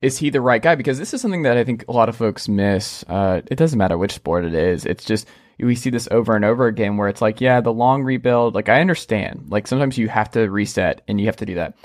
is 0.00 0.18
he 0.18 0.30
the 0.30 0.40
right 0.40 0.62
guy? 0.62 0.74
Because 0.74 0.98
this 0.98 1.12
is 1.14 1.20
something 1.20 1.42
that 1.42 1.56
I 1.56 1.64
think 1.64 1.84
a 1.88 1.92
lot 1.92 2.08
of 2.08 2.16
folks 2.16 2.48
miss. 2.48 3.04
Uh, 3.08 3.40
it 3.46 3.56
doesn't 3.56 3.78
matter 3.78 3.98
which 3.98 4.12
sport 4.14 4.44
it 4.44 4.54
is. 4.54 4.84
It's 4.86 5.04
just 5.04 5.26
we 5.60 5.74
see 5.74 5.90
this 5.90 6.08
over 6.10 6.36
and 6.36 6.44
over 6.44 6.66
again 6.66 6.96
where 6.96 7.08
it's 7.08 7.20
like, 7.20 7.40
yeah, 7.40 7.60
the 7.60 7.72
long 7.72 8.04
rebuild. 8.04 8.54
Like 8.54 8.68
I 8.68 8.80
understand. 8.80 9.46
Like 9.48 9.66
sometimes 9.66 9.98
you 9.98 10.08
have 10.08 10.30
to 10.32 10.48
reset 10.48 11.02
and 11.08 11.20
you 11.20 11.26
have 11.26 11.36
to 11.36 11.46
do 11.46 11.56
that, 11.56 11.76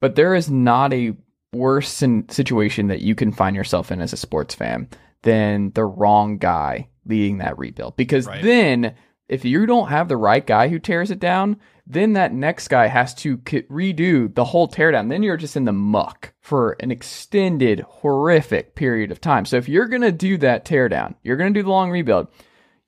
but 0.00 0.14
there 0.14 0.34
is 0.34 0.50
not 0.50 0.92
a 0.92 1.14
worse 1.52 2.02
situation 2.28 2.88
that 2.88 3.00
you 3.02 3.14
can 3.14 3.32
find 3.32 3.56
yourself 3.56 3.90
in 3.90 4.00
as 4.00 4.12
a 4.12 4.16
sports 4.16 4.54
fan 4.54 4.88
than 5.22 5.70
the 5.74 5.84
wrong 5.84 6.38
guy 6.38 6.88
leading 7.06 7.38
that 7.38 7.58
rebuild. 7.58 7.96
Because 7.96 8.26
Right. 8.26 8.42
then 8.42 8.94
if 9.28 9.44
you 9.44 9.66
don't 9.66 9.88
have 9.88 10.08
the 10.08 10.16
right 10.16 10.46
guy 10.46 10.68
who 10.68 10.78
tears 10.78 11.10
it 11.10 11.20
down, 11.20 11.56
then 11.86 12.12
that 12.14 12.32
next 12.32 12.68
guy 12.68 12.86
has 12.86 13.14
to 13.14 13.38
redo 13.38 14.32
the 14.34 14.44
whole 14.44 14.68
teardown. 14.68 15.08
Then 15.08 15.22
you're 15.22 15.36
just 15.36 15.56
in 15.56 15.64
the 15.64 15.72
muck 15.72 16.32
for 16.40 16.76
an 16.80 16.90
extended, 16.90 17.80
horrific 17.80 18.74
period 18.74 19.10
of 19.10 19.20
time. 19.20 19.44
So 19.44 19.56
if 19.56 19.68
you're 19.68 19.86
going 19.88 20.02
to 20.02 20.12
do 20.12 20.36
that 20.38 20.64
teardown, 20.64 21.14
you're 21.22 21.36
going 21.36 21.52
to 21.52 21.58
do 21.58 21.64
the 21.64 21.70
long 21.70 21.90
rebuild, 21.90 22.28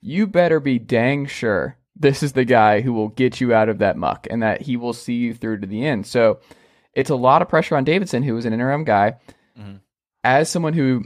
you 0.01 0.25
better 0.27 0.59
be 0.59 0.79
dang 0.79 1.25
sure 1.25 1.77
this 1.95 2.23
is 2.23 2.33
the 2.33 2.45
guy 2.45 2.81
who 2.81 2.91
will 2.91 3.09
get 3.09 3.39
you 3.39 3.53
out 3.53 3.69
of 3.69 3.77
that 3.77 3.97
muck 3.97 4.27
and 4.29 4.41
that 4.41 4.61
he 4.61 4.75
will 4.75 4.93
see 4.93 5.13
you 5.13 5.33
through 5.33 5.59
to 5.59 5.67
the 5.67 5.85
end. 5.85 6.05
So 6.07 6.39
it's 6.93 7.09
a 7.09 7.15
lot 7.15 7.41
of 7.41 7.49
pressure 7.49 7.75
on 7.75 7.83
Davidson, 7.83 8.23
who 8.23 8.37
is 8.37 8.45
an 8.45 8.53
interim 8.53 8.83
guy. 8.83 9.15
Mm-hmm. 9.59 9.77
As 10.23 10.49
someone 10.49 10.73
who 10.73 11.03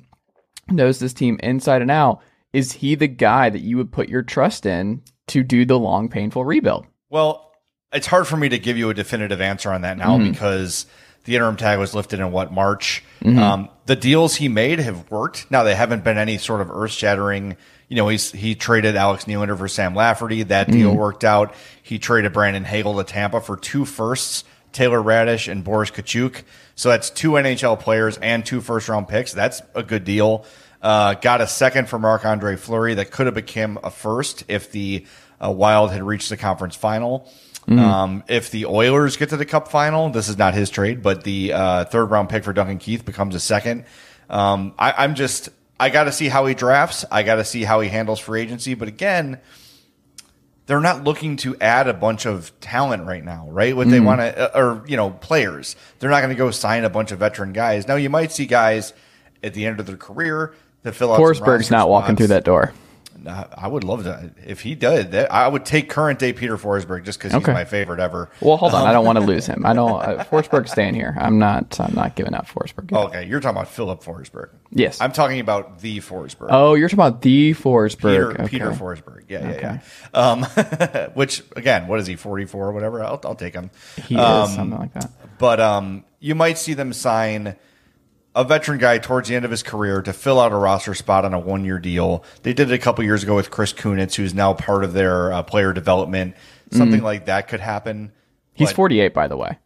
knows 0.70 1.00
this 1.00 1.13
team 1.13 1.39
inside 1.41 1.82
and 1.82 1.91
out, 1.91 2.22
is 2.53 2.72
he 2.72 2.96
the 2.96 3.08
guy 3.08 3.50
that 3.50 3.62
you 3.62 3.77
would 3.77 3.91
put 3.91 4.10
your 4.10 4.22
trust 4.22 4.65
in 4.65 5.01
to 5.27 5.44
do 5.44 5.65
the 5.65 5.79
long, 5.79 6.10
painful 6.10 6.46
rebuild? 6.46 6.86
Well, 7.10 7.53
it's 7.91 8.08
hard 8.08 8.27
for 8.27 8.38
me 8.38 8.50
to 8.50 8.60
give 8.60 8.77
you 8.77 8.89
a 8.89 8.94
definitive 8.94 9.41
answer 9.41 9.72
on 9.72 9.82
that 9.82 9.98
now 9.98 10.17
mm-hmm. 10.17 10.32
because 10.32 10.86
the 11.25 11.36
interim 11.36 11.58
tag 11.58 11.79
was 11.79 11.94
lifted 11.94 12.20
in 12.20 12.32
what 12.32 12.51
March. 12.51 13.03
Mm-hmm. 13.22 13.39
Um, 13.39 13.70
the 13.86 13.96
deals 13.96 14.36
he 14.36 14.48
made 14.48 14.79
have 14.79 15.10
worked. 15.12 15.50
Now 15.51 15.63
they 15.63 15.75
haven't 15.75 16.03
been 16.03 16.17
any 16.17 16.38
sort 16.38 16.62
of 16.62 16.72
earth 16.72 16.91
shattering. 16.91 17.58
You 17.89 17.96
know, 17.96 18.08
he's 18.08 18.32
he 18.32 18.56
traded 18.56 18.96
Alex 18.96 19.25
Nylander 19.25 19.58
for 19.58 19.67
Sam 19.67 19.96
Lafferty. 19.96 20.44
That 20.44 20.70
deal 20.70 20.96
worked 20.96 21.24
out. 21.24 21.53
He 21.84 22.00
traded 22.00 22.34
Brandon 22.34 22.65
Hagel 22.65 22.98
to 22.98 23.03
Tampa 23.03 23.39
for 23.39 23.56
two 23.56 23.86
firsts, 23.86 24.44
Taylor 24.72 25.02
Raddysh 25.02 25.52
and 25.52 25.64
Boris 25.64 25.92
Katchouk. 25.92 26.44
So 26.76 26.90
that's 26.90 27.10
two 27.10 27.32
NHL 27.32 27.80
players 27.80 28.18
and 28.18 28.46
two 28.46 28.62
first 28.62 28.90
round 28.90 29.08
picks. 29.08 29.34
That's 29.34 29.62
a 29.74 29.84
good 29.84 30.04
deal. 30.04 30.46
Uh, 30.82 31.16
got 31.16 31.42
a 31.42 31.48
second 31.48 31.90
for 31.90 31.98
Marc 31.98 32.26
Andre 32.26 32.56
Fleury 32.56 32.94
that 32.96 33.12
could 33.12 33.26
have 33.26 33.36
become 33.36 33.80
a 33.84 33.90
first 33.90 34.44
if 34.48 34.72
the 34.72 35.06
uh, 35.44 35.52
Wild 35.52 35.92
had 35.92 36.04
reached 36.04 36.30
the 36.30 36.38
conference 36.38 36.76
final. 36.76 37.30
Um, 37.70 38.24
if 38.30 38.50
the 38.50 38.66
Oilers 38.68 39.18
get 39.18 39.30
to 39.30 39.38
the 39.38 39.46
Cup 39.46 39.68
final, 39.68 40.10
this 40.10 40.30
is 40.30 40.38
not 40.38 40.54
his 40.54 40.70
trade, 40.70 41.04
but 41.04 41.26
the 41.26 41.52
uh, 41.52 41.84
third 41.86 42.06
round 42.06 42.30
pick 42.30 42.46
for 42.46 42.54
Duncan 42.54 42.78
Keith 42.78 43.04
becomes 43.04 43.36
a 43.36 43.42
second. 43.42 43.84
Um, 44.30 44.74
I, 44.80 44.94
I'm 45.04 45.16
just 45.16 45.50
I 45.80 45.90
got 45.90 46.06
to 46.06 46.14
see 46.14 46.30
how 46.30 46.46
he 46.46 46.54
drafts. 46.54 47.04
I 47.12 47.24
got 47.24 47.36
to 47.36 47.44
see 47.44 47.64
how 47.64 47.82
he 47.82 47.90
handles 47.90 48.20
free 48.20 48.42
agency. 48.42 48.74
But 48.74 48.88
again, 48.88 49.40
they're 50.68 50.82
not 50.82 51.04
looking 51.04 51.38
to 51.38 51.56
add 51.60 51.88
a 51.88 51.94
bunch 51.94 52.26
of 52.26 52.58
talent 52.60 53.06
right 53.06 53.24
now, 53.24 53.48
right? 53.50 53.76
What 53.76 53.90
they 53.90 53.98
mm-hmm. 53.98 54.06
want 54.06 54.22
to, 54.22 54.56
uh, 54.56 54.60
or 54.60 54.84
you 54.88 54.98
know, 54.98 55.10
players. 55.10 55.76
They're 56.00 56.10
not 56.10 56.20
going 56.20 56.30
to 56.30 56.36
go 56.36 56.52
sign 56.52 56.84
a 56.84 56.90
bunch 56.90 57.12
of 57.12 57.20
veteran 57.20 57.54
guys. 57.54 57.88
Now 57.88 57.96
you 57.96 58.10
might 58.10 58.32
see 58.32 58.46
guys 58.46 58.94
at 59.42 59.54
the 59.54 59.66
end 59.66 59.80
of 59.80 59.86
their 59.86 59.98
career 59.98 60.54
that 60.84 60.94
fill 60.94 61.14
out. 61.14 61.20
Forsberg's 61.20 61.72
not 61.72 61.90
walking 61.90 62.10
spots. 62.10 62.18
through 62.18 62.28
that 62.28 62.44
door. 62.44 62.74
I 63.26 63.68
would 63.68 63.84
love 63.84 64.04
to 64.04 64.32
if 64.46 64.62
he 64.62 64.76
did. 64.76 65.12
That, 65.12 65.32
I 65.32 65.48
would 65.48 65.66
take 65.66 65.90
current 65.90 66.20
day 66.20 66.34
Peter 66.34 66.58
Forsberg 66.58 67.04
just 67.04 67.18
because 67.20 67.34
he's 67.34 67.42
Okay. 67.42 67.54
my 67.54 67.66
favorite 67.66 68.00
ever. 68.00 68.30
Well, 68.42 68.58
hold 68.58 68.74
on. 68.74 68.86
I 68.88 68.92
don't 68.94 69.06
want 69.06 69.18
to 69.18 69.24
lose 69.26 69.46
him. 69.46 69.66
I 69.66 69.74
don't. 69.74 70.02
Uh, 70.02 70.24
Forsberg's 70.26 70.72
staying 70.72 70.94
here. 70.96 71.16
I'm 71.20 71.40
not. 71.40 71.80
I'm 71.80 71.96
not 71.96 72.16
giving 72.16 72.34
up 72.34 72.48
Forsberg. 72.48 72.92
Okay, 72.92 73.26
you're 73.26 73.40
talking 73.40 73.58
about 73.58 73.70
Filip 73.70 74.04
Forsberg. 74.04 74.50
Yes. 74.72 75.02
I'm 75.02 75.12
talking 75.12 75.40
about 75.40 75.80
the 75.80 76.00
Forsberg. 76.00 76.48
oh, 76.50 76.74
you're 76.76 76.90
talking 76.90 77.00
about 77.06 77.22
the 77.22 77.54
Peter, 77.54 77.60
Forsberg. 77.64 78.40
okay. 78.40 78.48
Peter 78.48 78.72
Forsberg. 78.72 79.24
Yeah, 79.30 79.50
yeah, 79.50 79.56
Okay. 79.56 79.80
yeah. 80.14 80.20
Um, 81.08 81.12
which 81.16 81.44
again, 81.56 81.88
what 81.88 82.00
is 82.00 82.08
he? 82.08 82.16
44 82.16 82.68
or 82.68 82.72
whatever. 82.72 83.04
I'll, 83.04 83.20
I'll 83.24 83.36
take 83.36 83.54
him. 83.54 83.72
He 84.08 84.16
is 84.16 84.54
something 84.54 84.78
like 84.78 84.94
that. 84.94 85.10
But 85.40 85.60
um, 85.60 86.04
you 86.20 86.36
might 86.36 86.58
see 86.58 86.74
them 86.74 86.94
sign 86.94 87.56
a 88.38 88.44
veteran 88.44 88.77
guy 88.77 89.00
towards 89.00 89.27
the 89.27 89.36
end 89.36 89.44
of 89.46 89.51
his 89.51 89.63
career 89.63 90.01
to 90.03 90.13
fill 90.13 90.39
out 90.39 90.51
a 90.51 90.56
roster 90.56 90.94
spot 90.94 91.25
on 91.25 91.34
a 91.34 91.39
one 91.39 91.65
year 91.65 91.79
deal. 91.79 92.24
They 92.44 92.53
did 92.53 92.70
it 92.72 92.74
a 92.74 92.77
couple 92.77 93.03
years 93.03 93.24
ago 93.24 93.36
with 93.36 93.50
Chris 93.50 93.74
Kunitz, 93.74 94.13
who's 94.15 94.34
now 94.34 94.53
part 94.53 94.84
of 94.84 94.94
their 94.94 95.34
uh, 95.34 95.44
player 95.44 95.74
development. 95.74 96.36
Something 96.72 97.01
like 97.01 97.25
that 97.25 97.48
could 97.48 97.60
happen. 97.62 98.12
He's 98.53 98.70
But- 98.70 98.75
48, 98.75 99.13
by 99.13 99.27
the 99.27 99.38
way. 99.38 99.58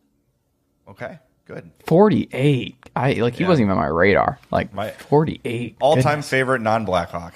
Okay, 0.87 1.19
good. 1.45 1.71
48. 1.85 2.75
I 2.95 3.13
like. 3.13 3.35
He 3.35 3.43
wasn't 3.43 3.65
even 3.65 3.71
on 3.71 3.77
my 3.77 3.87
radar. 3.87 4.39
Like 4.51 4.73
My- 4.73 4.91
48. 4.91 5.77
All 5.81 5.97
time 5.97 6.21
favorite 6.21 6.61
non 6.61 6.85
Blackhawk. 6.85 7.33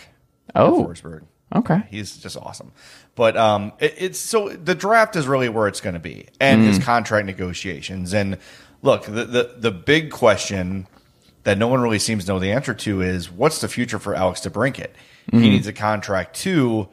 Oh. 0.55 0.85
Forsberg. 0.85 1.23
Okay. 1.53 1.83
He's 1.89 2.17
just 2.17 2.37
awesome. 2.37 2.71
But 3.15 3.37
um, 3.37 3.71
it, 3.79 3.93
it's 3.97 4.19
so 4.19 4.49
the 4.49 4.75
draft 4.75 5.15
is 5.15 5.27
really 5.27 5.47
where 5.49 5.67
it's 5.67 5.79
going 5.81 5.93
to 5.93 5.99
be, 5.99 6.27
and 6.39 6.63
his 6.63 6.79
contract 6.79 7.25
negotiations. 7.25 8.13
And 8.13 8.37
look, 8.81 9.05
the, 9.05 9.25
the 9.25 9.55
the 9.57 9.71
big 9.71 10.11
question 10.11 10.87
that 11.45 11.57
no 11.57 11.67
one 11.67 11.79
really 11.79 11.99
seems 11.99 12.25
to 12.25 12.33
know 12.33 12.39
the 12.39 12.51
answer 12.51 12.73
to 12.73 13.01
is 13.01 13.31
what's 13.31 13.61
the 13.61 13.67
future 13.67 13.99
for 13.99 14.13
Alex 14.13 14.41
DeBrincat? 14.41 14.89
He 15.25 15.31
mm-hmm. 15.31 15.41
needs 15.41 15.67
a 15.67 15.73
contract 15.73 16.35
too. 16.35 16.89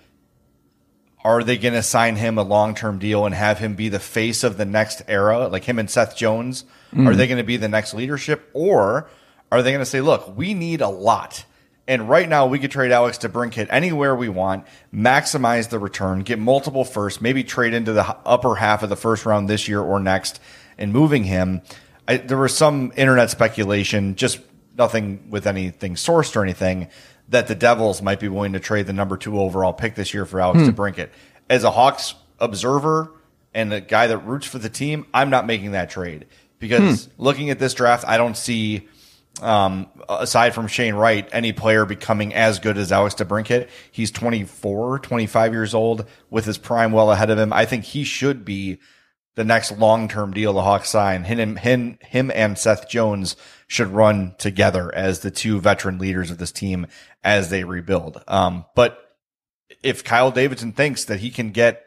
Are 1.25 1.43
they 1.43 1.57
going 1.57 1.75
to 1.75 1.83
sign 1.83 2.17
him 2.17 2.39
a 2.39 2.43
long 2.43 2.75
term 2.75 2.99
deal 2.99 3.27
and 3.27 3.35
have 3.35 3.59
him 3.59 3.75
be 3.75 3.89
the 3.89 3.99
face 3.99 4.45
of 4.45 4.57
the 4.57 4.65
next 4.65 5.03
era, 5.09 5.49
like 5.49 5.65
him 5.65 5.79
and 5.79 5.91
Seth 5.91 6.17
Jones? 6.17 6.65
Are 6.93 6.97
mm-hmm. 6.97 7.17
they 7.17 7.27
going 7.27 7.39
to 7.39 7.45
be 7.45 7.57
the 7.57 7.69
next 7.69 7.95
leadership, 7.95 8.51
or 8.53 9.09
are 9.51 9.63
they 9.63 9.71
going 9.71 9.81
to 9.81 9.87
say, 9.87 10.01
"Look, 10.01 10.37
we 10.37 10.53
need 10.53 10.81
a 10.81 10.89
lot." 10.89 11.45
And 11.89 12.09
right 12.09 12.29
now, 12.29 12.47
we 12.47 12.59
could 12.59 12.71
trade 12.71 12.93
Alex 12.93 13.19
DeBrincat 13.19 13.67
anywhere 13.71 14.15
we 14.15 14.29
want, 14.29 14.67
maximize 14.95 15.69
the 15.69 15.79
return, 15.79 16.21
get 16.21 16.39
multiple 16.39 16.85
first, 16.85 17.21
maybe 17.21 17.43
trade 17.43 17.75
into 17.75 17.93
the 17.93 18.17
upper 18.25 18.55
half 18.57 18.83
of 18.83 18.89
the 18.89 18.97
first 18.97 19.27
round 19.27 19.49
this 19.49 19.67
year 19.67 19.81
or 19.81 19.99
next, 19.99 20.39
and 20.79 20.93
moving 20.93 21.25
him. 21.25 21.63
I, 22.09 22.17
there 22.17 22.39
was 22.39 22.57
some 22.57 22.93
internet 22.97 23.31
speculation, 23.31 24.17
just 24.17 24.41
nothing 24.77 25.31
with 25.31 25.47
anything 25.47 25.95
sourced 25.95 26.35
or 26.37 26.43
anything, 26.43 26.89
that 27.29 27.47
the 27.47 27.55
Devils 27.55 28.03
might 28.03 28.21
be 28.21 28.29
willing 28.29 28.53
to 28.55 28.61
trade 28.61 28.87
the 28.87 28.93
number 28.93 29.17
two 29.17 29.41
overall 29.41 29.73
pick 29.73 29.95
this 29.95 30.13
year 30.13 30.27
for 30.27 30.41
Alex 30.41 30.61
DeBrincat. 30.61 31.09
As 31.49 31.65
a 31.65 31.71
Hawks 31.71 32.15
observer 32.39 33.13
and 33.55 33.73
a 33.73 33.81
guy 33.81 34.09
that 34.09 34.19
roots 34.19 34.47
for 34.47 34.59
the 34.59 34.69
team, 34.69 35.07
I'm 35.15 35.31
not 35.31 35.47
making 35.47 35.73
that 35.73 35.91
trade 35.91 36.27
because 36.59 37.09
looking 37.19 37.51
at 37.51 37.59
this 37.59 37.75
draft, 37.75 38.05
I 38.07 38.17
don't 38.17 38.37
see 38.37 38.89
um, 39.41 39.89
aside 40.09 40.55
from 40.55 40.67
Shane 40.67 40.95
Wright, 40.95 41.29
any 41.33 41.53
player 41.53 41.85
becoming 41.85 42.35
as 42.35 42.59
good 42.59 42.77
as 42.77 42.93
Alex 42.93 43.15
DeBrincat. 43.15 43.69
He's 43.91 44.11
24, 44.11 44.99
25 44.99 45.53
years 45.53 45.75
old 45.75 46.07
with 46.31 46.45
his 46.45 46.59
prime 46.59 46.93
well 46.93 47.11
ahead 47.11 47.31
of 47.31 47.39
him. 47.39 47.53
I 47.53 47.65
think 47.65 47.85
he 47.85 48.05
should 48.05 48.45
be 48.45 48.79
the 49.35 49.45
next 49.45 49.79
long-term 49.79 50.33
deal 50.33 50.53
the 50.53 50.63
Hawks 50.63 50.91
sign. 50.91 51.25
Him, 51.25 51.57
him, 51.57 51.99
him 52.03 52.31
and 52.35 52.59
Seth 52.59 52.89
Jones 52.89 53.37
should 53.67 53.89
run 53.89 54.35
together 54.39 54.95
as 54.95 55.21
the 55.21 55.31
two 55.31 55.61
veteran 55.61 55.99
leaders 55.99 56.31
of 56.31 56.39
this 56.39 56.53
team 56.53 56.87
as 57.25 57.49
they 57.49 57.65
rebuild. 57.65 58.23
Um, 58.29 58.67
but 58.75 58.99
if 59.83 60.05
Kyle 60.05 60.31
Davidson 60.31 60.73
thinks 60.73 61.05
that 61.07 61.21
he 61.21 61.31
can 61.31 61.51
get 61.51 61.85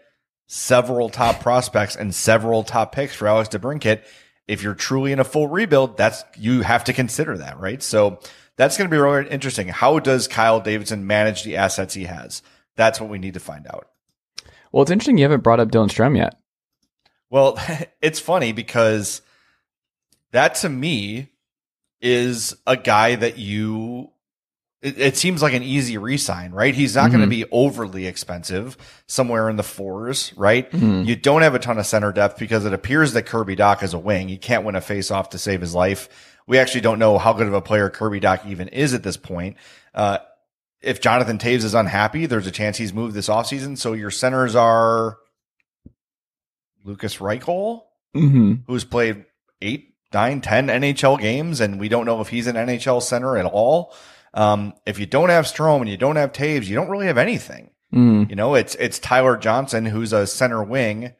several 0.47 1.09
top 1.09 1.41
prospects 1.41 1.95
and 1.95 2.13
several 2.13 2.63
top 2.63 2.91
picks 2.91 3.15
for 3.15 3.27
Alex 3.27 3.49
DeBrincat, 3.49 4.03
if 4.47 4.61
you're 4.61 4.75
truly 4.75 5.11
in 5.11 5.19
a 5.19 5.23
full 5.23 5.47
rebuild, 5.47 5.97
that's 5.97 6.23
you 6.37 6.61
have 6.61 6.83
to 6.85 6.93
consider 6.93 7.37
that, 7.37 7.59
right? 7.59 7.81
So 7.81 8.19
that's 8.57 8.77
going 8.77 8.89
to 8.89 8.95
be 8.95 8.99
really 8.99 9.27
interesting. 9.29 9.67
How 9.67 9.99
does 9.99 10.27
Kyle 10.27 10.59
Davidson 10.59 11.07
manage 11.07 11.43
the 11.43 11.57
assets 11.57 11.93
he 11.93 12.05
has? 12.05 12.41
That's 12.75 12.99
what 12.99 13.09
we 13.09 13.19
need 13.19 13.33
to 13.35 13.39
find 13.39 13.67
out. 13.67 13.87
Well, 14.71 14.83
it's 14.83 14.91
interesting 14.91 15.17
you 15.17 15.23
haven't 15.23 15.43
brought 15.43 15.59
up 15.59 15.69
Dylan 15.69 15.89
Strome 15.89 16.17
yet. 16.17 16.35
Well, 17.29 17.59
it's 18.01 18.19
funny 18.19 18.51
because 18.51 19.21
that 20.31 20.55
to 20.55 20.69
me 20.69 21.29
is 22.01 22.55
a 22.67 22.77
guy 22.77 23.15
that 23.15 23.37
you 23.37 24.11
it, 24.81 24.99
it 24.99 25.17
seems 25.17 25.41
like 25.41 25.53
an 25.53 25.63
easy 25.63 25.97
resign, 25.97 26.51
right? 26.51 26.75
He's 26.75 26.95
not 26.95 27.09
going 27.09 27.23
to 27.23 27.27
be 27.27 27.45
overly 27.51 28.05
expensive, 28.05 28.77
somewhere 29.07 29.49
in 29.49 29.55
the 29.55 29.63
fours, 29.63 30.31
right? 30.35 30.71
You 31.07 31.15
don't 31.15 31.41
have 31.41 31.55
a 31.55 31.59
ton 31.59 31.79
of 31.79 31.87
center 31.87 32.11
depth 32.11 32.37
because 32.37 32.65
it 32.65 32.73
appears 32.73 33.13
that 33.13 33.23
Kirby 33.25 33.55
Dach 33.55 33.81
is 33.81 33.95
a 33.95 33.99
wing. 33.99 34.27
He 34.27 34.37
can't 34.37 34.63
win 34.63 34.75
a 34.75 34.81
face 34.81 35.09
off 35.09 35.29
to 35.31 35.39
save 35.39 35.61
his 35.61 35.73
life. 35.73 36.07
We 36.45 36.59
actually 36.59 36.81
don't 36.81 36.99
know 36.99 37.17
how 37.17 37.33
good 37.33 37.47
of 37.47 37.53
a 37.55 37.61
player 37.61 37.89
Kirby 37.89 38.19
Dach 38.19 38.45
even 38.45 38.67
is 38.67 38.93
at 38.93 39.01
this 39.01 39.17
point. 39.17 39.57
Uh, 39.95 40.19
if 40.81 41.01
Jonathan 41.01 41.39
Toews 41.39 41.63
is 41.63 41.73
unhappy, 41.73 42.27
there's 42.27 42.45
a 42.45 42.51
chance 42.51 42.77
he's 42.77 42.93
moved 42.93 43.15
this 43.15 43.29
offseason. 43.29 43.79
So 43.79 43.93
your 43.93 44.11
centers 44.11 44.55
are 44.55 45.17
Lukas 46.85 47.17
Reichel, 47.17 47.81
Mm-hmm. 48.15 48.53
who's 48.67 48.85
played 48.85 49.25
eight, 49.61 49.93
nine, 50.13 50.39
ten 50.39 50.67
NHL 50.67 51.19
games, 51.19 51.59
and 51.59 51.79
we 51.81 51.89
don't 51.89 52.05
know 52.05 52.21
if 52.21 52.29
he's 52.29 52.47
an 52.47 52.55
NHL 52.55 53.01
center 53.01 53.35
at 53.37 53.45
all. 53.45 53.93
Um, 54.33 54.73
if 54.85 54.99
you 54.99 55.05
don't 55.05 55.27
have 55.29 55.43
Strome 55.45 55.81
and 55.81 55.89
you 55.89 55.97
don't 55.97 56.15
have 56.15 56.31
Toews, 56.31 56.65
you 56.65 56.75
don't 56.75 56.89
really 56.89 57.07
have 57.07 57.17
anything. 57.17 57.71
Mm. 57.93 58.29
You 58.29 58.35
know, 58.37 58.55
it's 58.55 58.75
it's 58.75 58.99
Tyler 58.99 59.35
Johnson 59.35 59.85
who's 59.85 60.13
a 60.13 60.25
center 60.27 60.63
wing. 60.63 61.11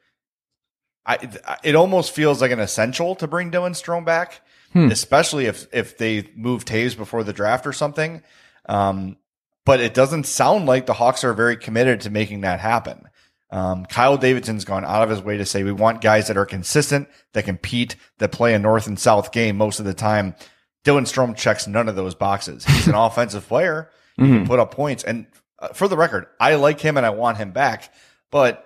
I 1.05 1.17
it 1.63 1.75
almost 1.75 2.11
feels 2.13 2.41
like 2.41 2.51
an 2.51 2.59
essential 2.59 3.15
to 3.15 3.27
bring 3.27 3.51
Dylan 3.51 3.71
Strome 3.71 4.05
back, 4.05 4.41
Hmm. 4.73 4.89
especially 4.91 5.45
if 5.45 5.67
if 5.73 5.97
they 5.97 6.29
move 6.35 6.65
Toews 6.65 6.97
before 6.97 7.23
the 7.23 7.33
draft 7.33 7.67
or 7.67 7.73
something. 7.73 8.21
Um, 8.67 9.17
but 9.65 9.79
it 9.79 9.93
doesn't 9.93 10.25
sound 10.25 10.65
like 10.65 10.85
the 10.85 10.93
Hawks 10.93 11.23
are 11.23 11.33
very 11.33 11.57
committed 11.57 12.01
to 12.01 12.09
making 12.09 12.41
that 12.41 12.59
happen. 12.59 13.07
Um, 13.55 13.85
Kyle 13.85 14.17
Davidson's 14.17 14.65
gone 14.65 14.83
out 14.83 15.03
of 15.03 15.09
his 15.09 15.21
way 15.21 15.37
to 15.37 15.45
say 15.45 15.63
we 15.63 15.71
want 15.71 16.01
guys 16.01 16.27
that 16.27 16.35
are 16.35 16.45
consistent, 16.45 17.07
that 17.31 17.45
compete, 17.45 17.95
that 18.17 18.33
play 18.33 18.53
a 18.53 18.59
north 18.59 18.85
and 18.85 18.99
south 18.99 19.31
game 19.31 19.55
most 19.55 19.79
of 19.79 19.85
the 19.85 19.93
time. 19.93 20.35
Dylan 20.83 21.03
Strome 21.03 21.37
checks 21.37 21.65
none 21.65 21.87
of 21.87 21.95
those 21.95 22.15
boxes. 22.15 22.65
He's 22.65 22.89
an 22.89 22.95
offensive 22.95 23.47
player. 23.47 23.89
He 24.17 24.23
can 24.23 24.45
put 24.45 24.59
up 24.59 24.71
points. 24.71 25.05
And 25.05 25.25
uh, 25.57 25.69
for 25.69 25.87
the 25.87 25.95
record, 25.95 26.27
I 26.37 26.55
like 26.55 26.81
him 26.81 26.97
and 26.97 27.05
I 27.05 27.11
want 27.11 27.37
him 27.37 27.51
back, 27.51 27.93
but 28.29 28.65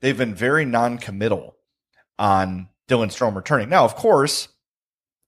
they've 0.00 0.18
been 0.18 0.34
very 0.34 0.64
non-committal 0.64 1.54
on 2.18 2.68
Dylan 2.88 3.08
Strome 3.08 3.36
returning. 3.36 3.68
Now, 3.68 3.84
of 3.84 3.94
course, 3.94 4.48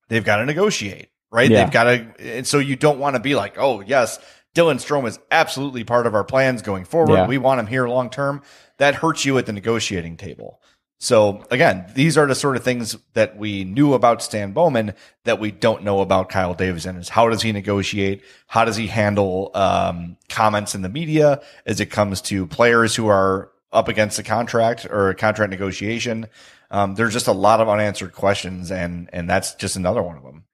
they've 0.09 0.25
got 0.25 0.39
to 0.39 0.47
negotiate, 0.47 1.11
right? 1.31 1.49
Yeah. 1.49 1.63
They've 1.63 1.73
got 1.73 1.85
to, 1.85 2.13
and 2.19 2.47
so 2.47 2.59
you 2.59 2.75
don't 2.75 2.99
want 2.99 3.15
to 3.15 3.21
be 3.21 3.37
like, 3.37 3.55
oh, 3.57 3.83
yes, 3.83 4.19
Dylan 4.55 4.77
Strome 4.77 5.07
is 5.07 5.19
absolutely 5.31 5.85
part 5.85 6.07
of 6.07 6.15
our 6.15 6.25
plans 6.25 6.63
going 6.63 6.85
forward. 6.85 7.15
Yeah. 7.15 7.27
We 7.29 7.39
want 7.39 7.61
him 7.61 7.67
here 7.67 7.87
long 7.89 8.11
term. 8.11 8.43
That 8.81 8.95
hurts 8.95 9.27
you 9.27 9.37
at 9.37 9.45
the 9.45 9.53
negotiating 9.53 10.17
table. 10.17 10.59
So 11.01 11.45
again, 11.51 11.85
these 11.95 12.17
are 12.17 12.27
the 12.27 12.35
sort 12.35 12.57
of 12.57 12.65
things 12.65 12.97
that 13.13 13.37
we 13.37 13.65
knew 13.65 13.93
about 13.93 14.23
Stan 14.23 14.53
Bowman 14.53 14.95
that 15.25 15.39
we 15.39 15.51
don't 15.51 15.85
know 15.85 16.01
about 16.01 16.31
Kyle 16.31 16.55
Davidson 16.55 16.97
is 16.97 17.11
how 17.11 17.29
does 17.29 17.43
he 17.43 17.53
negotiate? 17.53 18.23
How 18.47 18.65
does 18.65 18.77
he 18.77 18.87
handle, 18.87 19.51
um, 19.55 20.17
comments 20.31 20.75
in 20.75 20.81
the 20.81 20.89
media 20.89 21.43
as 21.67 21.81
it 21.81 21.87
comes 21.87 22.23
to 22.23 22.47
players 22.47 22.97
who 22.97 23.07
are 23.09 23.51
up 23.71 23.89
against 23.89 24.19
a 24.19 24.23
contract 24.23 24.87
or 24.91 25.11
a 25.11 25.15
contract 25.15 25.51
negotiation? 25.51 26.27
Um, 26.71 26.95
there's 26.95 27.13
just 27.13 27.29
a 27.29 27.33
lot 27.33 27.61
of 27.61 27.69
unanswered 27.69 28.15
questions 28.15 28.71
and, 28.71 29.11
and 29.13 29.29
that's 29.29 29.55
just 29.57 29.77
another 29.77 30.03
one 30.03 30.17
of 30.17 30.23
them. 30.23 30.45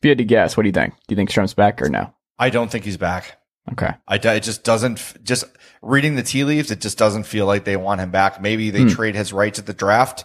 If 0.00 0.04
you 0.04 0.10
had 0.10 0.18
to 0.18 0.24
guess, 0.24 0.54
what 0.54 0.64
do 0.64 0.68
you 0.68 0.72
think? 0.72 0.92
Do 0.94 1.14
you 1.14 1.16
think 1.16 1.30
Strome's 1.30 1.54
back 1.54 1.80
or 1.80 1.88
no? 1.88 2.12
I 2.38 2.50
don't 2.50 2.70
think 2.70 2.84
he's 2.84 2.98
back. 2.98 3.38
Okay. 3.72 3.90
I, 4.06 4.16
it 4.16 4.42
just 4.42 4.62
doesn't, 4.64 5.24
just 5.24 5.44
reading 5.80 6.16
the 6.16 6.22
tea 6.22 6.44
leaves, 6.44 6.70
it 6.70 6.80
just 6.80 6.98
doesn't 6.98 7.24
feel 7.24 7.46
like 7.46 7.64
they 7.64 7.76
want 7.76 8.00
him 8.00 8.10
back. 8.10 8.40
Maybe 8.40 8.70
they 8.70 8.82
Hmm. 8.82 8.88
trade 8.88 9.14
his 9.14 9.32
rights 9.32 9.58
at 9.58 9.66
the 9.66 9.72
draft. 9.72 10.24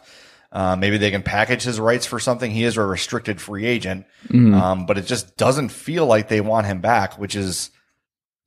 Uh, 0.52 0.76
maybe 0.76 0.98
they 0.98 1.12
can 1.12 1.22
package 1.24 1.62
his 1.64 1.80
rights 1.80 2.06
for 2.06 2.20
something. 2.20 2.50
He 2.52 2.64
is 2.64 2.76
a 2.76 2.82
restricted 2.84 3.40
free 3.40 3.66
agent. 3.66 4.06
Mhm. 4.30 4.60
Um, 4.60 4.86
but 4.86 4.98
it 4.98 5.06
just 5.06 5.38
doesn't 5.38 5.70
feel 5.70 6.06
like 6.06 6.28
they 6.28 6.42
want 6.42 6.66
him 6.68 6.82
back, 6.82 7.18
which 7.20 7.36
is 7.36 7.70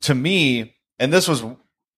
to 0.03 0.15
me, 0.15 0.75
and 0.99 1.13
this 1.13 1.29
was 1.29 1.45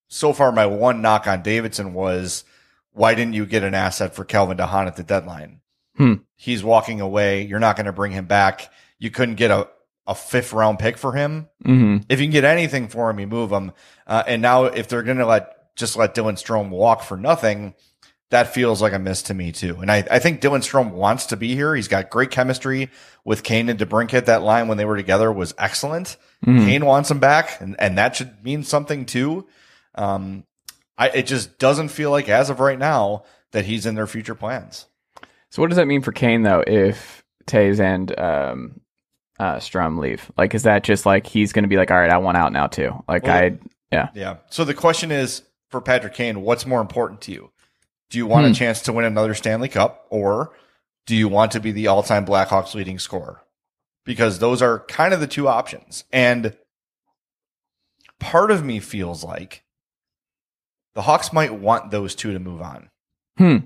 so 0.09 0.33
far 0.33 0.53
my 0.53 0.67
one 0.67 1.01
knock 1.01 1.27
on 1.27 1.43
Davidson 1.43 1.95
was 1.95 2.45
why 2.93 3.15
didn't 3.15 3.33
you 3.33 3.47
get 3.47 3.65
an 3.65 3.75
asset 3.75 4.15
for 4.15 4.25
Calvin 4.25 4.57
de 4.59 4.67
Haan 4.67 4.87
at 4.87 4.95
the 4.97 5.03
deadline? 5.03 5.61
Hmm. 5.97 6.15
He's 6.37 6.63
walking 6.63 7.01
away. 7.01 7.43
You're 7.43 7.59
not 7.59 7.75
going 7.77 7.87
to 7.87 7.93
bring 7.93 8.13
him 8.13 8.27
back. 8.27 8.71
You 8.99 9.11
couldn't 9.11 9.35
get 9.37 9.51
a, 9.51 9.69
a 10.07 10.15
fifth 10.15 10.53
round 10.53 10.79
pick 10.79 10.97
for 10.99 11.13
him. 11.13 11.49
Mhm. 11.65 12.05
If 12.09 12.21
you 12.21 12.27
can 12.27 12.33
get 12.33 12.45
anything 12.45 12.89
for 12.89 13.09
him, 13.11 13.19
you 13.21 13.27
move 13.27 13.51
him. 13.51 13.73
Uh, 14.07 14.23
and 14.27 14.43
now 14.43 14.65
if 14.65 14.89
they're 14.89 15.03
going 15.03 15.19
to 15.19 15.27
let, 15.27 15.75
just 15.77 15.97
let 15.97 16.15
Dylan 16.15 16.35
Strome 16.35 16.69
walk 16.69 17.03
for 17.03 17.17
nothing, 17.17 17.75
that 18.31 18.53
feels 18.53 18.83
like 18.83 18.93
a 18.93 18.99
miss 18.99 19.23
to 19.23 19.35
me 19.35 19.51
too. 19.53 19.79
And 19.81 19.91
I, 19.91 20.05
I 20.11 20.19
think 20.19 20.41
Dylan 20.41 20.61
Strome 20.61 20.91
wants 20.93 21.27
to 21.27 21.37
be 21.37 21.55
here. 21.55 21.75
He's 21.75 21.89
got 21.89 22.11
great 22.11 22.31
chemistry 22.31 22.91
with 23.25 23.43
Kane 23.43 23.69
and 23.69 23.79
DeBrincat. 23.79 24.27
That 24.27 24.43
line 24.43 24.69
when 24.69 24.77
they 24.77 24.85
were 24.85 24.97
together 24.97 25.33
was 25.33 25.55
excellent. 25.59 26.17
Mhm. 26.45 26.67
Kane 26.67 26.85
wants 26.85 27.11
him 27.11 27.19
back 27.21 27.61
and, 27.61 27.77
and 27.79 27.97
that 27.99 28.17
should 28.17 28.45
mean 28.45 28.63
something 28.63 29.07
too. 29.07 29.47
Um, 29.95 30.45
I, 30.99 31.09
it 31.11 31.27
just 31.27 31.59
doesn't 31.59 31.89
feel 31.89 32.11
like 32.11 32.29
as 32.29 32.51
of 32.51 32.61
right 32.61 32.79
now 32.79 33.25
that 33.53 33.65
he's 33.65 33.87
in 33.87 33.95
their 33.95 34.07
future 34.07 34.35
plans. 34.35 34.87
So 35.51 35.63
what 35.63 35.69
does 35.69 35.77
that 35.77 35.87
mean 35.87 36.03
for 36.03 36.13
Kane 36.13 36.43
though 36.43 36.63
if 36.67 37.25
Toews 37.47 37.79
and 37.81 38.19
um 38.19 38.81
uh 39.39 39.57
Strome 39.57 39.99
leave? 39.99 40.31
Like 40.37 40.55
is 40.55 40.63
that 40.65 40.85
just 40.85 41.07
like 41.07 41.27
he's 41.27 41.53
gonna 41.53 41.69
be 41.69 41.77
like, 41.77 41.91
All 41.91 41.99
right, 41.99 42.11
I 42.11 42.19
want 42.19 42.37
out 42.37 42.53
now 42.53 42.67
too. 42.67 42.93
Like 43.09 43.25
Well, 43.25 43.37
I 43.37 43.59
yeah. 43.93 44.09
Yeah. 44.15 44.37
So 44.51 44.65
the 44.65 44.75
question 44.75 45.11
is 45.13 45.43
for 45.71 45.81
Patrick 45.81 46.15
Kane, 46.15 46.41
what's 46.43 46.67
more 46.67 46.81
important 46.81 47.21
to 47.23 47.33
you? 47.33 47.51
Do 48.11 48.19
you 48.19 48.27
want 48.27 48.47
Hmm. 48.47 48.53
a 48.53 48.55
chance 48.55 48.83
to 48.83 48.93
win 48.93 49.05
another 49.05 49.35
Stanley 49.35 49.69
Cup 49.69 50.07
or 50.11 50.53
do 51.07 51.15
you 51.17 51.29
want 51.29 51.53
to 51.53 51.61
be 51.61 51.71
the 51.73 51.87
all-time 51.89 52.25
Blackhawks 52.25 52.75
leading 52.75 52.99
scorer? 52.99 53.43
Because 54.05 54.39
those 54.39 54.63
are 54.63 54.81
kind 54.81 55.13
of 55.15 55.21
the 55.21 55.27
two 55.27 55.49
options. 55.49 56.05
And 56.13 56.57
part 58.21 58.51
of 58.51 58.65
me 58.65 58.81
feels 58.81 59.25
like 59.25 59.63
the 60.95 61.03
Hawks 61.03 61.33
might 61.33 61.53
want 61.55 61.91
those 61.91 62.15
two 62.15 62.33
to 62.33 62.39
move 62.39 62.63
on. 62.63 62.89
Hmm. 63.39 63.57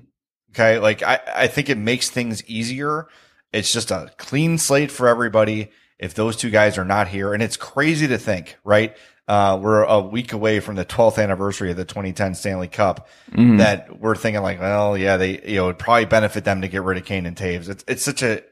Okay. 0.51 0.79
Like 0.79 1.03
I, 1.03 1.21
I 1.35 1.47
think 1.47 1.69
it 1.69 1.79
makes 1.79 2.09
things 2.11 2.43
easier. 2.47 3.07
It's 3.53 3.73
just 3.73 3.91
a 3.91 4.11
clean 4.19 4.59
slate 4.59 4.91
for 4.91 5.09
everybody 5.09 5.71
if 5.99 6.15
those 6.15 6.37
two 6.37 6.51
guys 6.51 6.79
are 6.79 6.85
not 6.85 7.09
here. 7.09 7.33
And 7.35 7.43
it's 7.43 7.57
crazy 7.57 8.07
to 8.09 8.19
think, 8.19 8.57
right? 8.65 8.97
Uh, 9.27 9.59
we're 9.61 9.83
a 9.83 10.01
week 10.01 10.33
away 10.33 10.61
from 10.61 10.77
the 10.77 10.85
12th 10.85 11.23
anniversary 11.23 11.71
of 11.71 11.77
the 11.77 11.85
2010 11.85 12.35
Stanley 12.35 12.69
Cup 12.69 13.09
Mhm. 13.33 13.59
that 13.59 14.01
we're 14.01 14.15
thinking 14.15 14.43
like, 14.43 14.59
well, 14.61 14.97
yeah, 14.97 15.17
they, 15.19 15.41
you 15.45 15.57
know, 15.57 15.65
it'd 15.69 15.79
probably 15.79 16.07
benefit 16.07 16.45
them 16.45 16.63
to 16.63 16.69
get 16.69 16.83
rid 16.83 16.97
of 16.99 17.05
Kane 17.05 17.27
and 17.27 17.37
Toews. 17.37 17.69
It's, 17.69 17.85
it's 17.87 18.03
such 18.03 18.23
a, 18.23 18.43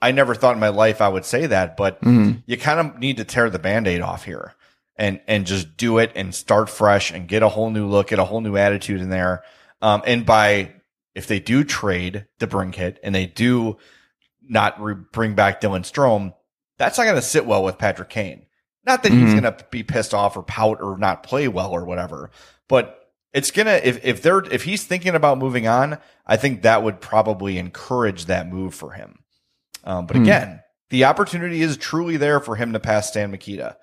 I 0.00 0.12
never 0.12 0.34
thought 0.34 0.54
in 0.54 0.60
my 0.60 0.68
life 0.68 1.00
I 1.00 1.08
would 1.08 1.24
say 1.24 1.46
that, 1.46 1.76
but 1.76 2.00
Mhm. 2.02 2.42
you 2.46 2.56
kind 2.56 2.78
of 2.80 2.98
need 2.98 3.16
to 3.16 3.24
tear 3.24 3.50
the 3.50 3.58
band-aid 3.58 4.00
off 4.02 4.24
here 4.24 4.54
and 4.96 5.20
and 5.26 5.46
just 5.46 5.76
do 5.76 5.98
it 5.98 6.12
and 6.14 6.34
start 6.34 6.68
fresh 6.70 7.10
and 7.10 7.26
get 7.26 7.42
a 7.42 7.48
whole 7.48 7.70
new 7.70 7.86
look, 7.86 8.08
get 8.08 8.18
a 8.18 8.24
whole 8.24 8.40
new 8.40 8.56
attitude 8.56 9.00
in 9.00 9.10
there. 9.10 9.42
Um, 9.82 10.02
and 10.06 10.24
by 10.24 10.72
if 11.14 11.26
they 11.26 11.40
do 11.40 11.64
trade 11.64 12.26
DeBrincat 12.38 12.98
and 13.02 13.14
they 13.14 13.26
do 13.26 13.78
not 14.50 14.80
re- 14.80 14.94
bring 14.94 15.34
back 15.34 15.60
Dylan 15.60 15.82
Strome, 15.90 16.34
that's 16.78 16.98
not 16.98 17.04
going 17.04 17.16
to 17.16 17.22
sit 17.22 17.46
well 17.46 17.62
with 17.64 17.78
Patrick 17.78 18.10
Kane. 18.10 18.44
Not 18.84 19.02
that 19.02 19.12
he's 19.12 19.30
Mhm. 19.34 19.40
going 19.42 19.54
to 19.54 19.64
be 19.70 19.82
pissed 19.82 20.12
off 20.14 20.36
or 20.36 20.42
pout 20.42 20.82
or 20.82 20.98
not 20.98 21.22
play 21.22 21.48
well 21.48 21.70
or 21.70 21.84
whatever, 21.84 22.30
but 22.68 22.96
it's 23.32 23.50
gonna 23.52 23.80
if 23.84 24.04
if 24.04 24.22
they're 24.22 24.40
if 24.50 24.64
he's 24.64 24.82
thinking 24.84 25.14
about 25.14 25.38
moving 25.38 25.68
on, 25.68 25.98
I 26.26 26.36
think 26.36 26.62
that 26.62 26.82
would 26.82 27.00
probably 27.00 27.58
encourage 27.58 28.24
that 28.26 28.48
move 28.48 28.74
for 28.74 28.90
him. 28.92 29.20
Um, 29.84 30.06
but 30.06 30.16
Hmm. 30.16 30.22
again, 30.22 30.62
the 30.88 31.04
opportunity 31.04 31.62
is 31.62 31.76
truly 31.76 32.16
there 32.16 32.40
for 32.40 32.56
him 32.56 32.72
to 32.72 32.80
pass 32.80 33.06
Stan 33.08 33.30
Mikita. 33.30 33.76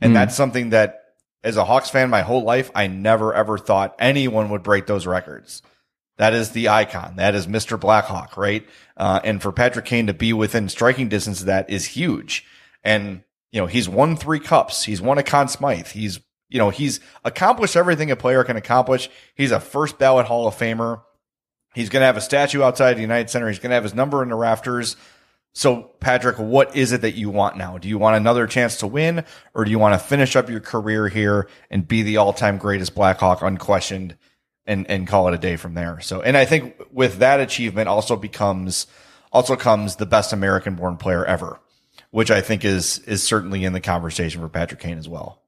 And 0.00 0.10
Hmm. 0.10 0.14
that's 0.14 0.34
something 0.34 0.70
that 0.70 1.00
as 1.42 1.58
a 1.58 1.64
Hawks 1.66 1.90
fan 1.90 2.08
my 2.08 2.22
whole 2.22 2.44
life, 2.44 2.70
I 2.74 2.86
never 2.86 3.34
ever 3.34 3.58
thought 3.58 3.94
anyone 3.98 4.48
would 4.48 4.62
break 4.62 4.86
those 4.86 5.06
records. 5.06 5.60
That 6.16 6.34
is 6.34 6.50
the 6.50 6.68
icon. 6.68 7.16
That 7.16 7.34
is 7.34 7.46
Mr. 7.46 7.78
Blackhawk, 7.78 8.36
right? 8.36 8.66
Uh, 8.96 9.20
and 9.24 9.42
for 9.42 9.50
Patrick 9.50 9.84
Kane 9.84 10.06
to 10.06 10.14
be 10.14 10.32
within 10.32 10.68
striking 10.68 11.08
distance 11.08 11.40
of 11.40 11.46
that 11.46 11.68
is 11.68 11.84
huge. 11.86 12.44
And, 12.84 13.22
you 13.50 13.60
know, 13.60 13.66
he's 13.66 13.88
won 13.88 14.16
three 14.16 14.38
cups. 14.38 14.84
He's 14.84 15.02
won 15.02 15.18
a 15.18 15.24
Conn 15.24 15.48
Smythe. 15.48 15.88
He's, 15.88 16.20
you 16.48 16.58
know, 16.58 16.70
he's 16.70 17.00
accomplished 17.24 17.74
everything 17.74 18.10
a 18.10 18.16
player 18.16 18.44
can 18.44 18.56
accomplish. 18.56 19.10
He's 19.34 19.50
a 19.50 19.58
first 19.58 19.98
ballot 19.98 20.26
Hall 20.26 20.46
of 20.46 20.54
Famer. 20.54 21.02
He's 21.74 21.88
going 21.88 22.02
to 22.02 22.06
have 22.06 22.16
a 22.16 22.20
statue 22.20 22.62
outside 22.62 22.94
the 22.94 23.00
United 23.00 23.28
Center. 23.28 23.48
He's 23.48 23.58
going 23.58 23.70
to 23.70 23.74
have 23.74 23.82
his 23.82 23.94
number 23.94 24.22
in 24.22 24.28
the 24.28 24.36
rafters. 24.36 24.96
So, 25.52 25.82
Patrick, 26.00 26.38
what 26.38 26.76
is 26.76 26.92
it 26.92 27.00
that 27.02 27.14
you 27.14 27.30
want 27.30 27.56
now? 27.56 27.78
Do 27.78 27.88
you 27.88 27.98
want 27.98 28.16
another 28.16 28.46
chance 28.46 28.78
to 28.78 28.86
win 28.86 29.24
or 29.54 29.64
do 29.64 29.70
you 29.70 29.78
want 29.80 30.00
to 30.00 30.04
finish 30.04 30.36
up 30.36 30.48
your 30.48 30.60
career 30.60 31.08
here 31.08 31.48
and 31.70 31.86
be 31.86 32.02
the 32.02 32.16
all 32.16 32.32
time 32.32 32.58
greatest 32.58 32.94
Blackhawk 32.94 33.42
unquestioned 33.42 34.16
and, 34.66 34.88
and 34.90 35.06
call 35.06 35.28
it 35.28 35.34
a 35.34 35.38
day 35.38 35.56
from 35.56 35.74
there? 35.74 36.00
So, 36.00 36.22
and 36.22 36.36
I 36.36 36.44
think 36.44 36.80
with 36.92 37.18
that 37.18 37.40
achievement 37.40 37.88
also 37.88 38.16
becomes, 38.16 38.86
also 39.32 39.56
comes 39.56 39.96
the 39.96 40.06
best 40.06 40.32
American 40.32 40.74
born 40.74 40.96
player 40.96 41.24
ever, 41.24 41.60
which 42.10 42.30
I 42.30 42.40
think 42.40 42.64
is, 42.64 42.98
is 43.00 43.22
certainly 43.22 43.64
in 43.64 43.72
the 43.72 43.80
conversation 43.80 44.40
for 44.40 44.48
Patrick 44.48 44.80
Kane 44.80 44.98
as 44.98 45.08
well. 45.08 45.40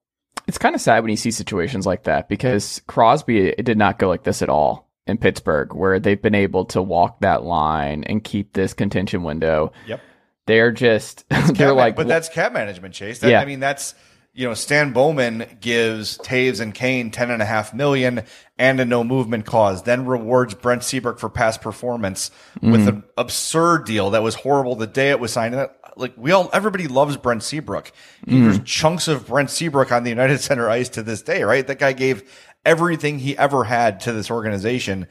It's 0.46 0.58
kind 0.58 0.74
of 0.74 0.80
sad 0.80 1.02
when 1.02 1.10
you 1.10 1.16
see 1.16 1.32
situations 1.32 1.86
like 1.86 2.04
that 2.04 2.28
because 2.28 2.80
Crosby 2.86 3.48
it 3.48 3.64
did 3.64 3.78
not 3.78 3.98
go 3.98 4.08
like 4.08 4.22
this 4.22 4.42
at 4.42 4.48
all 4.48 4.88
in 5.06 5.18
Pittsburgh, 5.18 5.72
where 5.74 5.98
they've 5.98 6.20
been 6.20 6.34
able 6.34 6.64
to 6.66 6.82
walk 6.82 7.20
that 7.20 7.44
line 7.44 8.04
and 8.04 8.22
keep 8.22 8.52
this 8.52 8.74
contention 8.74 9.22
window. 9.22 9.72
Yep. 9.86 10.00
They're 10.46 10.72
just 10.72 11.24
they're 11.54 11.72
like 11.72 11.96
but 11.96 12.06
that's 12.06 12.28
cap 12.28 12.52
management, 12.52 12.94
Chase. 12.94 13.20
That, 13.20 13.30
Yeah. 13.30 13.40
I 13.40 13.44
mean, 13.44 13.60
that's 13.60 13.94
you 14.36 14.46
know, 14.46 14.54
Stan 14.54 14.92
Bowman 14.92 15.58
gives 15.60 16.18
Toews 16.18 16.60
and 16.60 16.74
Kane 16.74 17.10
ten 17.10 17.30
and 17.30 17.42
a 17.42 17.46
half 17.46 17.74
million 17.74 18.22
and 18.58 18.78
a 18.78 18.84
no 18.84 19.02
movement 19.02 19.46
clause, 19.46 19.82
then 19.82 20.06
rewards 20.06 20.54
Brent 20.54 20.84
Seabrook 20.84 21.18
for 21.18 21.28
past 21.28 21.60
performance 21.60 22.30
with 22.62 22.82
mm-hmm. 22.82 22.88
an 22.88 23.04
absurd 23.16 23.84
deal 23.86 24.10
that 24.10 24.22
was 24.22 24.34
horrible 24.34 24.76
the 24.76 24.86
day 24.86 25.10
it 25.10 25.18
was 25.18 25.32
signed. 25.32 25.54
And 25.54 25.62
that- 25.62 25.80
Like 25.98 26.12
we 26.16 26.32
all, 26.32 26.50
everybody 26.52 26.88
loves 26.88 27.16
Brent 27.16 27.42
Seabrook. 27.42 27.90
There's 28.26 28.56
mm-hmm. 28.56 28.64
chunks 28.64 29.08
of 29.08 29.26
Brent 29.26 29.48
Seabrook 29.48 29.90
on 29.90 30.04
the 30.04 30.10
United 30.10 30.40
Center 30.40 30.68
ice 30.68 30.90
to 30.90 31.02
this 31.02 31.22
day, 31.22 31.42
right? 31.42 31.66
That 31.66 31.78
guy 31.78 31.94
gave 31.94 32.22
everything 32.64 33.18
he 33.18 33.38
ever 33.38 33.64
had 33.64 34.00
to 34.00 34.12
this 34.12 34.30
organization. 34.30 35.06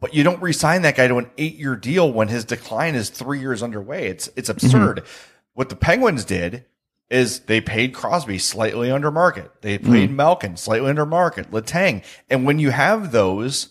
But 0.00 0.14
you 0.14 0.24
don't 0.24 0.40
re-sign 0.40 0.82
that 0.82 0.96
guy 0.96 1.08
to 1.08 1.18
an 1.18 1.30
eight-year 1.36 1.76
deal 1.76 2.10
when 2.10 2.28
his 2.28 2.44
decline 2.46 2.94
is 2.94 3.10
three 3.10 3.40
years 3.40 3.62
underway. 3.62 4.06
It's 4.06 4.30
it's 4.36 4.48
mm-hmm. 4.48 4.66
absurd. 4.66 5.04
What 5.52 5.68
the 5.68 5.76
Penguins 5.76 6.24
did 6.24 6.64
is 7.08 7.40
they 7.40 7.60
paid 7.60 7.94
Crosby 7.94 8.38
slightly 8.38 8.90
under 8.90 9.10
market. 9.10 9.50
They 9.62 9.78
paid 9.78 10.10
hmm. 10.10 10.16
Malkin 10.16 10.56
slightly 10.56 10.90
under 10.90 11.06
market, 11.06 11.50
Letang. 11.50 12.04
And 12.28 12.44
when 12.44 12.58
you 12.58 12.70
have 12.70 13.12
those, 13.12 13.68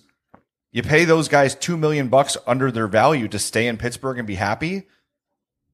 you 0.72 0.84
pay 0.84 1.06
those 1.06 1.28
guys 1.28 1.56
two 1.56 1.78
million 1.78 2.08
bucks 2.08 2.38
under 2.48 2.72
their 2.72 2.88
value 2.88 3.28
to 3.30 3.40
stay 3.40 3.68
in 3.68 3.78
Pittsburgh 3.78 4.18
and 4.18 4.28
be 4.28 4.36
happy. 4.36 4.84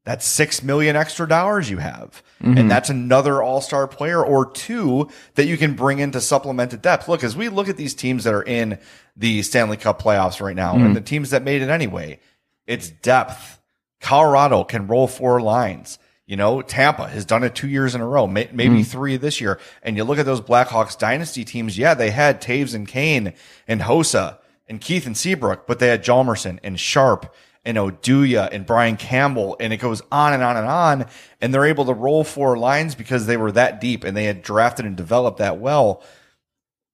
That's 0.04 0.26
six 0.26 0.64
million 0.64 0.96
extra 0.96 1.28
dollars 1.28 1.70
you 1.70 1.78
have. 1.78 2.24
And 2.40 2.56
mm-hmm. 2.56 2.68
that's 2.68 2.90
another 2.90 3.44
all-star 3.44 3.88
player 3.88 4.24
or 4.24 4.50
two 4.50 5.10
that 5.36 5.46
you 5.46 5.58
can 5.58 5.76
bring 5.76 6.00
in 6.00 6.12
to 6.14 6.22
supplement 6.22 6.72
the 6.72 6.78
depth. 6.78 7.08
Look, 7.08 7.24
as 7.24 7.38
we 7.38 7.50
look 7.50 7.70
at 7.70 7.78
these 7.78 7.94
teams 7.94 8.24
that 8.24 8.34
are 8.34 8.42
in 8.42 8.80
the 9.16 9.44
Stanley 9.44 9.78
Cup 9.78 10.02
playoffs 10.02 10.42
right 10.42 10.56
now 10.56 10.74
and 10.74 10.88
hmm. 10.88 10.94
the 10.94 11.02
teams 11.02 11.30
that 11.30 11.44
made 11.44 11.62
it 11.62 11.70
anyway, 11.70 12.20
it's 12.66 12.90
depth. 12.90 13.60
Colorado 14.00 14.64
can 14.64 14.88
roll 14.88 15.08
four 15.08 15.40
lines. 15.40 16.00
You 16.32 16.38
know, 16.38 16.62
Tampa 16.62 17.10
has 17.10 17.26
done 17.26 17.44
it 17.44 17.56
two 17.56 17.68
years 17.68 17.94
in 17.94 18.00
a 18.00 18.08
row, 18.08 18.26
may, 18.26 18.50
maybe 18.54 18.76
mm-hmm. 18.76 18.84
three 18.84 19.18
this 19.18 19.42
year. 19.42 19.60
And 19.84 19.98
you 19.98 20.06
look 20.06 20.18
at 20.18 20.26
those 20.26 20.40
Blackhawks 20.40 20.98
dynasty 20.98 21.44
teams. 21.44 21.78
Yeah, 21.78 21.94
they 21.94 22.10
had 22.10 22.42
Toews 22.42 22.74
and 22.74 22.88
Kane 22.88 23.34
and 23.68 23.82
Hossa 23.82 24.38
and 24.66 24.80
Keith 24.80 25.06
and 25.06 25.18
Seabrook, 25.18 25.68
but 25.68 25.80
they 25.80 25.90
had 25.90 26.06
Hjalmarsson 26.06 26.60
and 26.64 26.80
Sharp 26.80 27.36
and 27.66 27.78
Oduya 27.78 28.48
and 28.50 28.66
Brian 28.66 28.96
Campbell. 28.96 29.58
And 29.60 29.74
it 29.74 29.82
goes 29.82 30.02
on 30.10 30.32
and 30.32 30.42
on 30.42 30.56
and 30.56 30.68
on. 30.68 31.06
And 31.42 31.54
they're 31.54 31.66
able 31.66 31.84
to 31.84 31.94
roll 31.94 32.24
four 32.24 32.58
lines 32.58 32.96
because 32.96 33.26
they 33.26 33.36
were 33.36 33.52
that 33.52 33.82
deep 33.82 34.06
and 34.06 34.16
they 34.16 34.24
had 34.24 34.42
drafted 34.42 34.86
and 34.86 34.96
developed 34.96 35.40
that 35.40 35.60
well. 35.60 36.02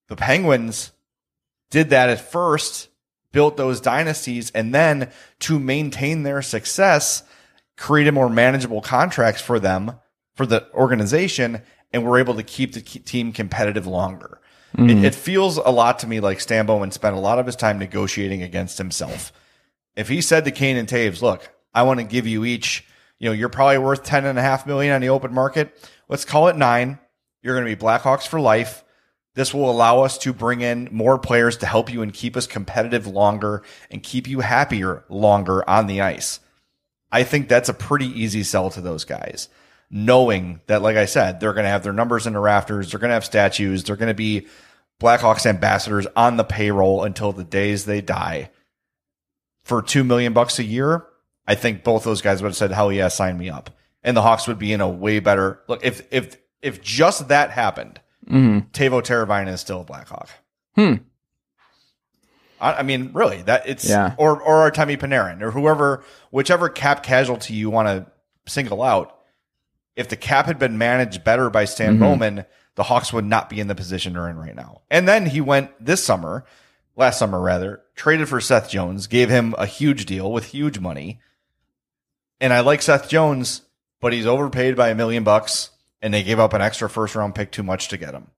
The 0.08 0.16
Penguins 0.16 0.90
did 1.70 1.90
that 1.90 2.10
at 2.10 2.20
first, 2.20 2.88
built 3.30 3.56
those 3.56 3.80
dynasties 3.80 4.50
and 4.50 4.74
then 4.74 5.12
to 5.38 5.60
maintain 5.60 6.24
their 6.24 6.42
success, 6.42 7.22
created 7.78 8.12
more 8.12 8.28
manageable 8.28 8.82
contracts 8.82 9.40
for 9.40 9.58
them, 9.58 9.92
for 10.34 10.44
the 10.44 10.70
organization, 10.74 11.62
and 11.92 12.04
were 12.04 12.18
able 12.18 12.34
to 12.34 12.42
keep 12.42 12.74
the 12.74 12.80
team 12.80 13.32
competitive 13.32 13.86
longer. 13.86 14.40
It, 14.74 14.80
mm-hmm. 14.80 15.04
it, 15.04 15.14
feels 15.14 15.56
a 15.56 15.70
lot 15.70 16.00
to 16.00 16.06
me 16.06 16.20
like 16.20 16.40
Stan 16.40 16.66
Bowman 16.66 16.90
spent 16.90 17.16
a 17.16 17.20
lot 17.20 17.38
of 17.38 17.46
his 17.46 17.56
time 17.56 17.78
negotiating 17.78 18.42
against 18.42 18.76
himself. 18.76 19.32
If 19.96 20.08
he 20.08 20.20
said 20.20 20.44
to 20.44 20.50
Kane 20.50 20.76
and 20.76 20.86
Toews, 20.86 21.22
look, 21.22 21.50
I 21.72 21.84
want 21.84 22.00
to 22.00 22.04
give 22.04 22.26
you 22.26 22.44
each, 22.44 22.84
you 23.18 23.28
know, 23.28 23.32
you're 23.32 23.48
probably 23.48 23.78
worth 23.78 24.02
10 24.02 24.26
and 24.26 24.38
a 24.38 24.42
half 24.42 24.66
million 24.66 24.94
on 24.94 25.00
the 25.00 25.08
open 25.08 25.32
market. 25.32 25.90
Let's 26.08 26.26
call 26.26 26.48
it 26.48 26.56
nine. 26.56 26.98
You're 27.42 27.54
going 27.54 27.66
to 27.66 27.74
be 27.74 27.80
Blackhawks 27.80 28.26
for 28.26 28.40
life. 28.40 28.84
This 29.34 29.54
will 29.54 29.70
allow 29.70 30.02
us 30.02 30.18
to 30.18 30.32
bring 30.34 30.60
in 30.60 30.88
more 30.92 31.18
players 31.18 31.56
to 31.58 31.66
help 31.66 31.90
you 31.90 32.02
and 32.02 32.12
keep 32.12 32.36
us 32.36 32.46
competitive 32.46 33.06
longer 33.06 33.62
and 33.90 34.02
keep 34.02 34.28
you 34.28 34.40
happier 34.40 35.04
longer 35.08 35.68
on 35.68 35.86
the 35.86 36.02
ice. 36.02 36.40
I 37.10 37.24
think 37.24 37.48
that's 37.48 37.68
a 37.68 37.74
pretty 37.74 38.06
easy 38.06 38.42
sell 38.42 38.70
to 38.70 38.80
those 38.80 39.04
guys 39.04 39.48
knowing 39.90 40.60
that, 40.66 40.82
like 40.82 40.96
I 40.96 41.06
said, 41.06 41.40
they're 41.40 41.54
going 41.54 41.64
to 41.64 41.70
have 41.70 41.82
their 41.82 41.92
numbers 41.92 42.26
in 42.26 42.34
the 42.34 42.40
rafters, 42.40 42.90
they're 42.90 43.00
going 43.00 43.10
to 43.10 43.14
have 43.14 43.24
statues, 43.24 43.84
they're 43.84 43.96
going 43.96 44.08
to 44.08 44.14
be 44.14 44.46
Blackhawks 45.00 45.46
ambassadors 45.46 46.06
on 46.16 46.36
the 46.36 46.44
payroll 46.44 47.04
until 47.04 47.32
the 47.32 47.44
days 47.44 47.84
they 47.84 48.00
die. 48.00 48.50
For 49.62 49.82
two 49.82 50.02
million 50.02 50.32
bucks 50.32 50.58
a 50.58 50.64
year, 50.64 51.06
I 51.46 51.54
think 51.54 51.84
both 51.84 52.02
those 52.02 52.22
guys 52.22 52.42
would 52.42 52.48
have 52.48 52.56
said, 52.56 52.72
"Hell 52.72 52.90
yeah, 52.90 53.08
sign 53.08 53.36
me 53.36 53.50
up." 53.50 53.70
And 54.02 54.16
the 54.16 54.22
Hawks 54.22 54.48
would 54.48 54.58
be 54.58 54.72
in 54.72 54.80
a 54.80 54.88
way 54.88 55.20
better 55.20 55.60
look 55.68 55.84
if 55.84 56.10
if 56.10 56.38
if 56.62 56.82
just 56.82 57.28
that 57.28 57.50
happened. 57.50 58.00
Mm-hmm. 58.26 58.70
Teuvo 58.70 59.02
Teravainen 59.02 59.52
is 59.52 59.60
still 59.60 59.82
a 59.82 59.84
Blackhawk. 59.84 60.30
Hmm. 60.74 60.94
I, 62.60 62.74
I 62.74 62.82
mean, 62.82 63.10
really, 63.12 63.42
that 63.42 63.68
it's 63.68 63.88
yeah. 63.88 64.14
or 64.16 64.40
or 64.40 64.70
Artemi 64.70 64.98
Panarin 64.98 65.42
or 65.42 65.50
whoever, 65.50 66.04
whichever 66.30 66.68
cap 66.68 67.02
casualty 67.02 67.54
you 67.54 67.70
want 67.70 67.88
to 67.88 68.50
single 68.50 68.82
out 68.82 69.18
if 69.98 70.08
the 70.08 70.16
cap 70.16 70.46
had 70.46 70.60
been 70.60 70.78
managed 70.78 71.24
better 71.24 71.50
by 71.50 71.64
Stan 71.64 71.94
mm-hmm. 71.94 72.02
Bowman, 72.04 72.44
the 72.76 72.84
Hawks 72.84 73.12
would 73.12 73.24
not 73.24 73.50
be 73.50 73.58
in 73.58 73.66
the 73.66 73.74
position 73.74 74.12
they're 74.12 74.28
in 74.28 74.38
right 74.38 74.54
now. 74.54 74.82
And 74.88 75.08
then 75.08 75.26
he 75.26 75.40
went 75.40 75.72
this 75.84 76.04
summer, 76.04 76.44
last 76.94 77.18
summer 77.18 77.40
rather, 77.40 77.82
traded 77.96 78.28
for 78.28 78.40
Seth 78.40 78.70
Jones, 78.70 79.08
gave 79.08 79.28
him 79.28 79.56
a 79.58 79.66
huge 79.66 80.06
deal 80.06 80.30
with 80.30 80.44
huge 80.44 80.78
money. 80.78 81.20
And 82.40 82.52
I 82.52 82.60
like 82.60 82.80
Seth 82.80 83.08
Jones, 83.08 83.62
but 84.00 84.12
he's 84.12 84.24
overpaid 84.24 84.76
by 84.76 84.90
a 84.90 84.94
million 84.94 85.24
bucks 85.24 85.70
and 86.00 86.14
they 86.14 86.22
gave 86.22 86.38
up 86.38 86.52
an 86.52 86.62
extra 86.62 86.88
first 86.88 87.16
round 87.16 87.34
pick 87.34 87.50
too 87.50 87.64
much 87.64 87.88
to 87.88 87.96
get 87.96 88.14
him. 88.14 88.28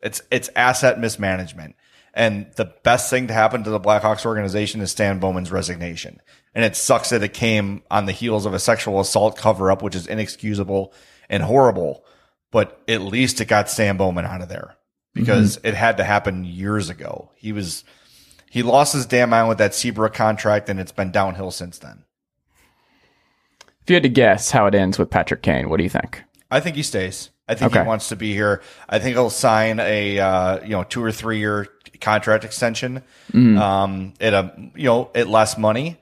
It's 0.00 0.22
it's 0.30 0.48
asset 0.54 1.00
mismanagement. 1.00 1.74
And 2.14 2.46
the 2.54 2.72
best 2.84 3.10
thing 3.10 3.26
to 3.26 3.34
happen 3.34 3.64
to 3.64 3.70
the 3.70 3.80
Blackhawks 3.80 4.24
organization 4.24 4.80
is 4.80 4.92
Stan 4.92 5.18
Bowman's 5.18 5.50
resignation. 5.50 6.22
And 6.54 6.64
it 6.64 6.76
sucks 6.76 7.10
that 7.10 7.24
it 7.24 7.34
came 7.34 7.82
on 7.90 8.06
the 8.06 8.12
heels 8.12 8.46
of 8.46 8.54
a 8.54 8.60
sexual 8.60 9.00
assault 9.00 9.36
cover 9.36 9.70
up, 9.70 9.82
which 9.82 9.96
is 9.96 10.06
inexcusable 10.06 10.92
and 11.28 11.42
horrible. 11.42 12.04
But 12.52 12.80
at 12.86 13.00
least 13.00 13.40
it 13.40 13.46
got 13.46 13.68
Stan 13.68 13.96
Bowman 13.96 14.24
out 14.24 14.42
of 14.42 14.48
there 14.48 14.76
because 15.12 15.56
mm-hmm. 15.56 15.66
it 15.66 15.74
had 15.74 15.96
to 15.96 16.04
happen 16.04 16.44
years 16.44 16.88
ago. 16.88 17.32
He 17.34 17.52
was, 17.52 17.82
he 18.48 18.62
lost 18.62 18.92
his 18.92 19.06
damn 19.06 19.30
mind 19.30 19.48
with 19.48 19.58
that 19.58 19.74
Seabrook 19.74 20.14
contract 20.14 20.68
and 20.68 20.78
it's 20.78 20.92
been 20.92 21.10
downhill 21.10 21.50
since 21.50 21.78
then. 21.78 22.04
If 23.82 23.90
you 23.90 23.94
had 23.94 24.04
to 24.04 24.08
guess 24.08 24.52
how 24.52 24.66
it 24.66 24.74
ends 24.76 25.00
with 25.00 25.10
Patrick 25.10 25.42
Kane, 25.42 25.68
what 25.68 25.78
do 25.78 25.82
you 25.82 25.90
think? 25.90 26.22
I 26.50 26.60
think 26.60 26.76
he 26.76 26.84
stays. 26.84 27.30
I 27.48 27.54
think 27.54 27.72
okay. 27.72 27.82
he 27.82 27.86
wants 27.86 28.08
to 28.08 28.16
be 28.16 28.32
here. 28.32 28.62
I 28.88 28.98
think 28.98 29.16
he'll 29.16 29.28
sign 29.28 29.78
a 29.80 30.18
uh, 30.18 30.62
you 30.62 30.70
know 30.70 30.84
two 30.84 31.02
or 31.02 31.12
three 31.12 31.38
year 31.38 31.66
contract 32.04 32.44
extension 32.44 33.02
mm. 33.32 33.58
um, 33.58 34.12
at 34.20 34.34
a 34.34 34.54
you 34.76 34.84
know 34.84 35.10
at 35.14 35.26
less 35.26 35.56
money 35.58 35.96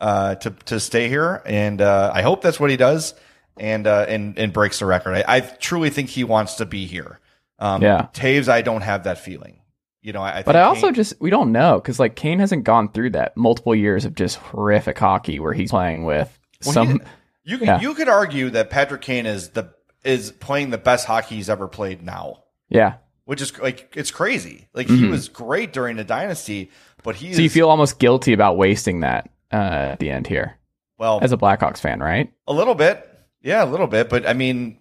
uh, 0.00 0.36
to 0.36 0.50
to 0.66 0.80
stay 0.80 1.08
here, 1.08 1.42
and 1.44 1.80
uh, 1.80 2.12
I 2.14 2.22
hope 2.22 2.40
that's 2.40 2.60
what 2.60 2.70
he 2.70 2.76
does, 2.76 3.14
and 3.58 3.86
uh, 3.86 4.06
and 4.08 4.38
and 4.38 4.52
breaks 4.52 4.78
the 4.78 4.86
record. 4.86 5.14
I, 5.14 5.24
I, 5.26 5.40
truly 5.40 5.90
think 5.90 6.08
he 6.08 6.24
wants 6.24 6.56
to 6.56 6.66
be 6.66 6.86
here. 6.86 7.18
Um, 7.58 7.82
yeah, 7.82 8.06
Toews, 8.12 8.48
I 8.48 8.62
don't 8.62 8.82
have 8.82 9.04
that 9.04 9.18
feeling. 9.18 9.60
You 10.00 10.12
know, 10.12 10.22
I, 10.22 10.44
but 10.44 10.54
I 10.54 10.62
also 10.62 10.86
Kane, 10.86 10.94
just 10.94 11.20
we 11.20 11.30
don't 11.30 11.50
know 11.50 11.80
because 11.80 11.98
like 11.98 12.14
Kane 12.14 12.38
hasn't 12.38 12.62
gone 12.64 12.92
through 12.92 13.10
that 13.10 13.36
multiple 13.36 13.74
years 13.74 14.04
of 14.04 14.14
just 14.14 14.36
horrific 14.36 14.96
hockey 14.96 15.40
where 15.40 15.52
he's 15.52 15.70
playing 15.70 16.04
with 16.04 16.38
well, 16.64 16.72
some. 16.72 17.00
He, 17.44 17.52
you 17.52 17.58
yeah. 17.58 17.80
you 17.80 17.94
could 17.94 18.08
argue 18.08 18.50
that 18.50 18.70
Patrick 18.70 19.00
Kane 19.00 19.26
is 19.26 19.50
the 19.50 19.74
is 20.04 20.30
playing 20.30 20.70
the 20.70 20.78
best 20.78 21.06
hockey 21.06 21.34
he's 21.34 21.50
ever 21.50 21.66
played 21.66 22.02
now. 22.02 22.44
Yeah. 22.68 22.94
Which 23.28 23.42
is 23.42 23.58
like 23.58 23.92
it's 23.94 24.10
crazy. 24.10 24.68
Like 24.72 24.86
mm-hmm. 24.86 25.04
he 25.04 25.10
was 25.10 25.28
great 25.28 25.74
during 25.74 25.98
the 25.98 26.04
dynasty, 26.04 26.70
but 27.02 27.14
he 27.14 27.34
So 27.34 27.42
you 27.42 27.50
feel 27.50 27.68
almost 27.68 27.98
guilty 27.98 28.32
about 28.32 28.56
wasting 28.56 29.00
that 29.00 29.28
uh, 29.52 29.56
at 29.92 29.98
the 29.98 30.08
end 30.08 30.26
here. 30.26 30.56
Well, 30.96 31.18
as 31.20 31.30
a 31.30 31.36
Blackhawks 31.36 31.76
fan, 31.76 32.00
right? 32.00 32.32
A 32.46 32.54
little 32.54 32.74
bit. 32.74 33.06
Yeah, 33.42 33.62
a 33.62 33.66
little 33.66 33.86
bit, 33.86 34.08
but 34.08 34.26
I 34.26 34.32
mean 34.32 34.78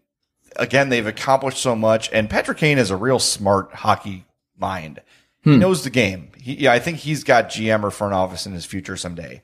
again, 0.56 0.88
they've 0.88 1.06
accomplished 1.06 1.58
so 1.58 1.76
much 1.76 2.10
and 2.14 2.30
Patrick 2.30 2.60
Kane 2.60 2.78
is 2.78 2.90
a 2.90 2.96
real 2.96 3.20
smart 3.20 3.74
hockey 3.74 4.26
mind. 4.58 5.02
He 5.44 5.56
hmm. 5.56 5.60
knows 5.60 5.84
the 5.84 5.90
game. 5.90 6.32
He, 6.38 6.54
yeah, 6.54 6.72
I 6.72 6.80
think 6.80 7.00
he's 7.00 7.26
got 7.26 7.50
GM 7.50 7.84
or 7.84 7.92
front 7.92 8.14
office 8.14 8.46
in 8.46 8.54
his 8.54 8.66
future 8.66 8.96
someday. 8.96 9.42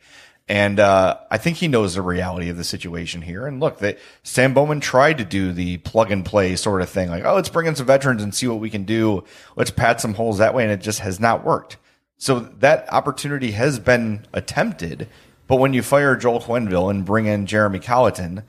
And 0.48 0.80
uh, 0.80 1.20
I 1.32 1.38
think 1.38 1.58
he 1.58 1.70
knows 1.70 1.96
the 1.96 2.02
reality 2.02 2.50
of 2.50 2.58
the 2.58 2.66
situation 2.66 3.22
here. 3.22 3.48
And 3.48 3.62
look, 3.62 3.80
that 3.80 3.98
Stan 4.24 4.54
Bowman 4.54 4.82
tried 4.82 5.18
to 5.20 5.26
do 5.26 5.54
the 5.54 5.78
plug 5.78 6.12
and 6.12 6.26
play 6.26 6.56
sort 6.58 6.82
of 6.82 6.90
thing, 6.90 7.10
like, 7.10 7.24
oh, 7.24 7.36
let's 7.36 7.48
bring 7.50 7.66
in 7.68 7.76
some 7.76 7.86
veterans 7.86 8.22
and 8.22 8.36
see 8.36 8.48
what 8.48 8.60
we 8.60 8.70
can 8.70 8.84
do. 8.84 9.24
Let's 9.56 9.72
pat 9.72 10.02
some 10.02 10.16
holes 10.16 10.40
that 10.40 10.54
way, 10.54 10.64
and 10.64 10.72
it 10.72 10.82
just 10.82 11.00
has 11.00 11.20
not 11.20 11.46
worked. 11.46 11.78
So 12.18 12.40
that 12.40 12.92
opportunity 12.92 13.52
has 13.52 13.80
been 13.80 14.26
attempted, 14.34 15.08
but 15.48 15.58
when 15.58 15.74
you 15.74 15.82
fire 15.82 16.16
Joel 16.16 16.42
Quenneville 16.42 16.90
and 16.90 17.06
bring 17.06 17.26
in 17.26 17.46
Jeremy 17.46 17.80
Colliton, 17.80 18.44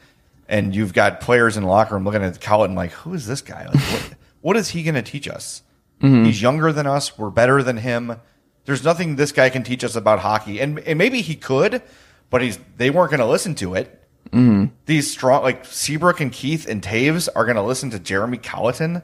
and 0.49 0.75
you've 0.75 0.93
got 0.93 1.21
players 1.21 1.57
in 1.57 1.63
the 1.63 1.69
locker 1.69 1.95
room 1.95 2.05
looking 2.05 2.23
at 2.23 2.41
Colliton 2.41 2.75
like, 2.75 2.91
who 2.91 3.15
is 3.15 3.27
this 3.27 3.41
guy? 3.41 3.67
Like, 3.67 3.81
what, 3.81 4.15
what 4.41 4.57
is 4.57 4.69
he 4.71 4.83
going 4.83 4.95
to 4.97 5.03
teach 5.03 5.29
us? 5.29 5.63
Mm-hmm. 6.03 6.25
He's 6.25 6.43
younger 6.43 6.73
than 6.73 6.87
us. 6.87 7.17
We're 7.17 7.31
better 7.31 7.63
than 7.63 7.79
him 7.79 8.17
there's 8.65 8.85
nothing 8.85 9.17
this 9.17 9.33
guy 9.33 9.51
can 9.51 9.63
teach 9.63 9.85
us 9.85 9.97
about 9.97 10.21
hockey, 10.21 10.61
and, 10.61 10.79
and 10.81 10.99
maybe 10.99 11.21
he 11.21 11.35
could, 11.35 11.83
but 12.31 12.43
he's 12.43 12.59
they 12.77 12.91
weren't 12.91 13.11
going 13.11 13.21
to 13.21 13.27
listen 13.27 13.55
to 13.57 13.75
it. 13.75 14.01
Mm-hmm. 14.31 14.75
These 14.87 15.11
strong 15.11 15.43
like 15.43 15.65
Seabrook 15.65 16.21
and 16.21 16.33
Keith 16.33 16.67
and 16.67 16.83
Toews 16.83 17.29
are 17.35 17.45
going 17.45 17.57
to 17.57 17.63
listen 17.63 17.91
to 17.91 17.99
Jeremy 17.99 18.39
Colliton. 18.39 19.03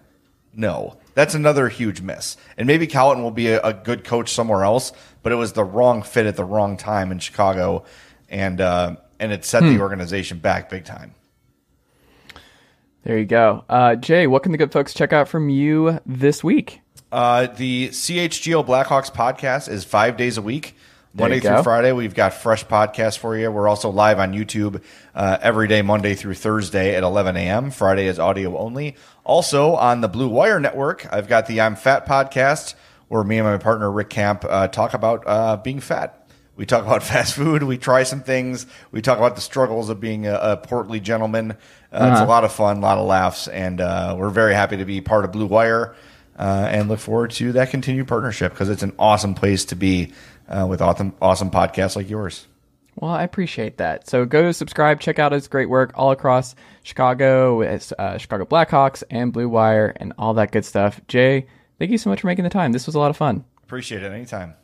No, 0.53 0.99
that's 1.14 1.35
another 1.35 1.68
huge 1.68 2.01
miss. 2.01 2.37
And 2.57 2.66
maybe 2.66 2.87
Colliton 2.87 3.23
will 3.23 3.31
be 3.31 3.49
a, 3.49 3.61
a, 3.61 3.73
good 3.73 4.03
coach 4.03 4.31
somewhere 4.31 4.64
else, 4.64 4.92
but 5.23 5.31
it 5.31 5.37
was 5.37 5.53
the 5.53 5.62
wrong 5.62 6.03
fit 6.03 6.27
at 6.27 6.35
the 6.35 6.44
wrong 6.44 6.77
time 6.77 7.12
in 7.12 7.20
Chicago, 7.20 7.85
and 8.29 8.61
uh, 8.61 8.96
and 9.18 9.33
it 9.33 9.44
set 9.44 9.62
hmm. 9.62 9.75
the 9.75 9.81
organization 9.81 10.38
back 10.38 10.70
big 10.70 10.85
time. 10.85 11.14
There 13.03 13.18
you 13.18 13.27
go, 13.27 13.64
uh, 13.68 13.96
Jay. 13.96 14.27
What 14.27 14.42
can 14.42 14.53
the 14.53 14.59
good 14.59 14.73
folks 14.73 14.92
check 14.92 15.12
out 15.12 15.29
from 15.29 15.49
you 15.49 16.01
this 16.05 16.44
week? 16.44 16.81
Uh, 17.12 17.46
the 17.46 17.88
CHGO 17.88 18.64
Blackhawks 18.64 19.12
podcast 19.12 19.68
is 19.68 19.85
five 19.85 20.16
days 20.16 20.38
a 20.38 20.42
week. 20.42 20.77
Monday 21.12 21.40
through. 21.40 21.64
Friday, 21.64 21.90
we've 21.90 22.14
got 22.14 22.35
fresh 22.35 22.64
podcasts 22.64 23.18
for 23.18 23.37
you. 23.37 23.51
We're 23.51 23.66
also 23.66 23.90
live 23.90 24.20
on 24.20 24.33
YouTube 24.33 24.81
uh, 25.12 25.38
every 25.42 25.66
day, 25.66 25.83
Monday 25.83 26.14
through 26.14 26.35
Thursday 26.35 26.94
at 26.94 27.03
11 27.03 27.37
a.m. 27.37 27.73
Friday 27.73 28.07
is 28.07 28.20
audio 28.20 28.57
only. 28.57 28.94
Also 29.25 29.75
on 29.75 30.03
the 30.03 30.09
Blue 30.09 30.29
Wire 30.29 30.61
Network, 30.61 31.12
I've 31.12 31.27
got 31.27 31.49
the 31.49 31.61
I'm 31.62 31.75
Fat 31.75 32.07
podcast, 32.07 32.75
where 33.09 33.25
me 33.25 33.38
and 33.38 33.46
my 33.46 33.59
partner 33.59 33.90
Rick 33.90 34.11
Camp 34.11 34.44
uh, 34.49 34.68
talk 34.68 34.94
about 34.94 35.25
uh, 35.27 35.57
being 35.57 35.81
fat. 35.81 36.29
We 36.55 36.64
talk 36.64 36.85
about 36.85 37.03
fast 37.03 37.35
food. 37.35 37.64
We 37.64 37.77
try 37.77 38.05
some 38.05 38.23
things. 38.23 38.66
We 38.92 39.03
talk 39.03 39.18
about 39.18 39.35
the 39.35 39.40
struggles 39.40 39.88
of 39.88 39.99
being 39.99 40.29
a, 40.29 40.35
a 40.35 40.57
portly 40.59 41.01
gentleman. 41.01 41.53
Uh, 41.92 41.96
uh-huh. 41.96 42.12
It's 42.12 42.20
a 42.20 42.27
lot 42.27 42.44
of 42.44 42.53
fun, 42.53 42.77
a 42.77 42.81
lot 42.81 42.99
of 42.99 43.07
laughs, 43.09 43.49
and 43.49 43.81
uh, 43.81 44.14
we're 44.16 44.31
very 44.31 44.55
happy 44.55 44.77
to 44.77 44.85
be 44.85 45.01
part 45.01 45.25
of 45.25 45.33
Blue 45.33 45.46
Wire 45.46 45.96
uh, 46.40 46.68
and 46.70 46.88
look 46.88 46.98
forward 46.98 47.31
to 47.33 47.53
that 47.53 47.70
continued 47.70 48.09
partnership 48.09 48.53
because 48.53 48.70
it's 48.70 48.83
an 48.83 48.94
awesome 48.98 49.35
place 49.35 49.66
to 49.66 49.76
be 49.76 50.12
uh, 50.48 50.66
with 50.66 50.81
awesome, 50.81 51.12
awesome 51.20 51.50
podcasts 51.50 51.96
like 51.96 52.09
yours. 52.09 52.46
Well, 52.96 53.11
I 53.11 53.22
appreciate 53.22 53.76
that. 53.76 54.09
So 54.09 54.24
go 54.24 54.50
subscribe, 54.50 55.00
check 55.00 55.18
out 55.18 55.33
his 55.33 55.48
great 55.48 55.68
work 55.68 55.92
all 55.94 56.11
across 56.11 56.55
Chicago 56.83 57.59
with 57.59 57.92
uh, 57.98 58.16
Chicago 58.16 58.46
Blackhawks 58.46 59.03
and 59.11 59.33
Blue 59.33 59.48
Wire 59.48 59.92
and 59.96 60.14
all 60.18 60.35
that 60.35 60.50
good 60.50 60.64
stuff. 60.64 60.98
Jay, 61.09 61.46
thank 61.79 61.90
you 61.90 61.98
so 61.98 62.09
much 62.09 62.22
for 62.22 62.26
making 62.26 62.44
the 62.44 62.50
time. 62.50 62.72
This 62.72 62.87
was 62.87 62.94
a 62.94 62.98
lot 62.98 63.11
of 63.11 63.16
fun. 63.18 63.44
Appreciate 63.62 64.03
it. 64.03 64.11
Anytime. 64.11 64.55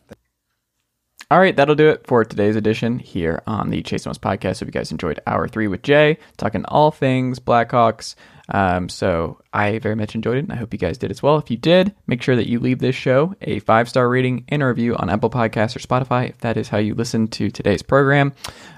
All 1.31 1.41
right, 1.41 1.57
that'll 1.57 1.75
do 1.75 1.89
it 1.89 2.07
for 2.07 2.25
today's 2.25 2.57
edition 2.57 3.01
here 3.01 3.43
on 3.47 3.71
the 3.71 3.83
Chase 3.83 4.05
Thomas 4.05 4.17
podcast. 4.17 4.61
Hope 4.61 4.69
you 4.69 4.73
guys 4.73 4.93
enjoyed 4.93 5.19
hour 5.27 5.49
three 5.49 5.67
with 5.67 5.83
Jay, 5.83 6.19
talking 6.37 6.65
all 6.67 6.91
things 6.91 7.41
Blackhawks. 7.41 8.15
Um, 8.49 8.89
so 8.89 9.41
I 9.53 9.79
very 9.81 9.97
much 9.97 10.15
enjoyed 10.15 10.37
it, 10.37 10.45
and 10.45 10.53
I 10.53 10.57
hope 10.57 10.73
you 10.73 10.79
guys 10.79 10.99
did 10.99 11.11
as 11.11 11.23
well. 11.23 11.37
If 11.39 11.51
you 11.51 11.57
did, 11.57 11.95
make 12.07 12.23
sure 12.23 12.37
that 12.37 12.49
you 12.49 12.61
leave 12.61 12.79
this 12.79 12.95
show 12.95 13.35
a 13.43 13.59
five 13.61 13.89
star 13.89 14.09
rating 14.09 14.45
and 14.49 14.63
a 14.63 14.67
review 14.67 14.95
on 14.97 15.11
Apple 15.11 15.31
Podcasts 15.31 15.75
or 15.75 15.81
Spotify 15.81 16.29
if 16.31 16.39
that 16.39 16.57
is 16.57 16.69
how 16.69 16.79
you 16.79 16.95
listen 16.95 17.27
to 17.29 17.51
today's 17.51 17.83
program. 17.83 18.33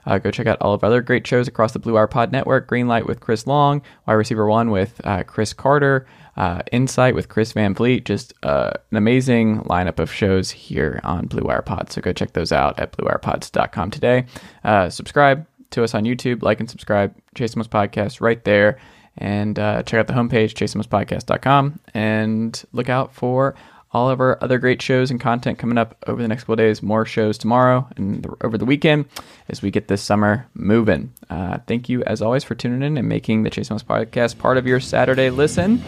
Uh, 0.06 0.18
go 0.18 0.30
check 0.30 0.46
out 0.46 0.58
all 0.62 0.72
of 0.72 0.82
our 0.82 0.88
other 0.88 1.02
great 1.02 1.26
shows 1.26 1.48
across 1.48 1.72
the 1.72 1.78
Blue 1.78 1.94
Wire 1.94 2.06
Pod 2.06 2.32
Network 2.32 2.68
Greenlight 2.68 3.06
with 3.06 3.20
Chris 3.20 3.46
Long, 3.46 3.82
Wide 4.06 4.14
Receiver 4.14 4.46
One 4.46 4.70
with 4.70 5.00
uh, 5.04 5.22
Cris 5.24 5.52
Carter. 5.52 6.06
uh, 6.38 6.62
Insight 6.72 7.14
with 7.14 7.28
Chris 7.28 7.52
Van 7.52 7.74
Vliet. 7.74 8.04
Just 8.04 8.32
uh, 8.44 8.70
an 8.90 8.96
amazing 8.96 9.58
lineup 9.64 9.98
of 9.98 10.10
shows 10.10 10.50
here 10.50 11.00
on 11.04 11.26
Blue 11.26 11.42
Wire 11.42 11.62
Pod. 11.62 11.90
So 11.92 12.00
go 12.00 12.12
check 12.12 12.32
those 12.32 12.52
out 12.52 12.78
at 12.78 12.92
bluewirepods.com 12.92 13.90
today. 13.90 14.24
Uh, 14.64 14.88
subscribe 14.88 15.46
to 15.70 15.82
us 15.84 15.94
on 15.94 16.04
YouTube, 16.04 16.42
like 16.42 16.60
and 16.60 16.70
subscribe. 16.70 17.14
Chase 17.34 17.54
Most 17.56 17.70
Podcast 17.70 18.20
right 18.22 18.42
there. 18.44 18.78
And 19.18 19.58
uh, 19.58 19.82
check 19.82 19.98
out 19.98 20.06
the 20.06 20.12
homepage, 20.12 20.54
chasethomaspodcast.com, 20.54 21.80
and 21.92 22.64
look 22.72 22.88
out 22.88 23.12
for 23.14 23.54
all 23.92 24.10
of 24.10 24.20
our 24.20 24.42
other 24.42 24.58
great 24.58 24.82
shows 24.82 25.10
and 25.10 25.20
content 25.20 25.58
coming 25.58 25.78
up 25.78 25.96
over 26.06 26.20
the 26.20 26.28
next 26.28 26.44
couple 26.44 26.56
days. 26.56 26.82
More 26.82 27.04
shows 27.04 27.38
tomorrow 27.38 27.88
and 27.96 28.26
over 28.42 28.58
the 28.58 28.64
weekend 28.64 29.06
as 29.48 29.62
we 29.62 29.70
get 29.70 29.88
this 29.88 30.02
summer 30.02 30.46
moving. 30.54 31.12
Uh, 31.30 31.58
thank 31.66 31.88
you, 31.88 32.02
as 32.04 32.22
always, 32.22 32.44
for 32.44 32.54
tuning 32.54 32.82
in 32.82 32.96
and 32.98 33.08
making 33.08 33.42
the 33.42 33.50
Chase 33.50 33.68
Thomas 33.68 33.82
podcast 33.82 34.38
part 34.38 34.56
of 34.56 34.66
your 34.66 34.80
Saturday 34.80 35.30
listen. 35.30 35.82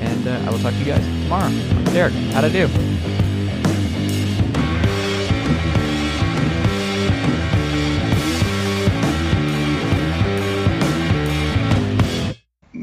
And 0.00 0.28
uh, 0.28 0.42
I 0.46 0.50
will 0.50 0.58
talk 0.58 0.72
to 0.72 0.78
you 0.78 0.84
guys 0.84 1.04
tomorrow. 1.24 1.50
Derek, 1.92 2.12
how 2.32 2.42
to 2.42 2.50
do? 2.50 3.27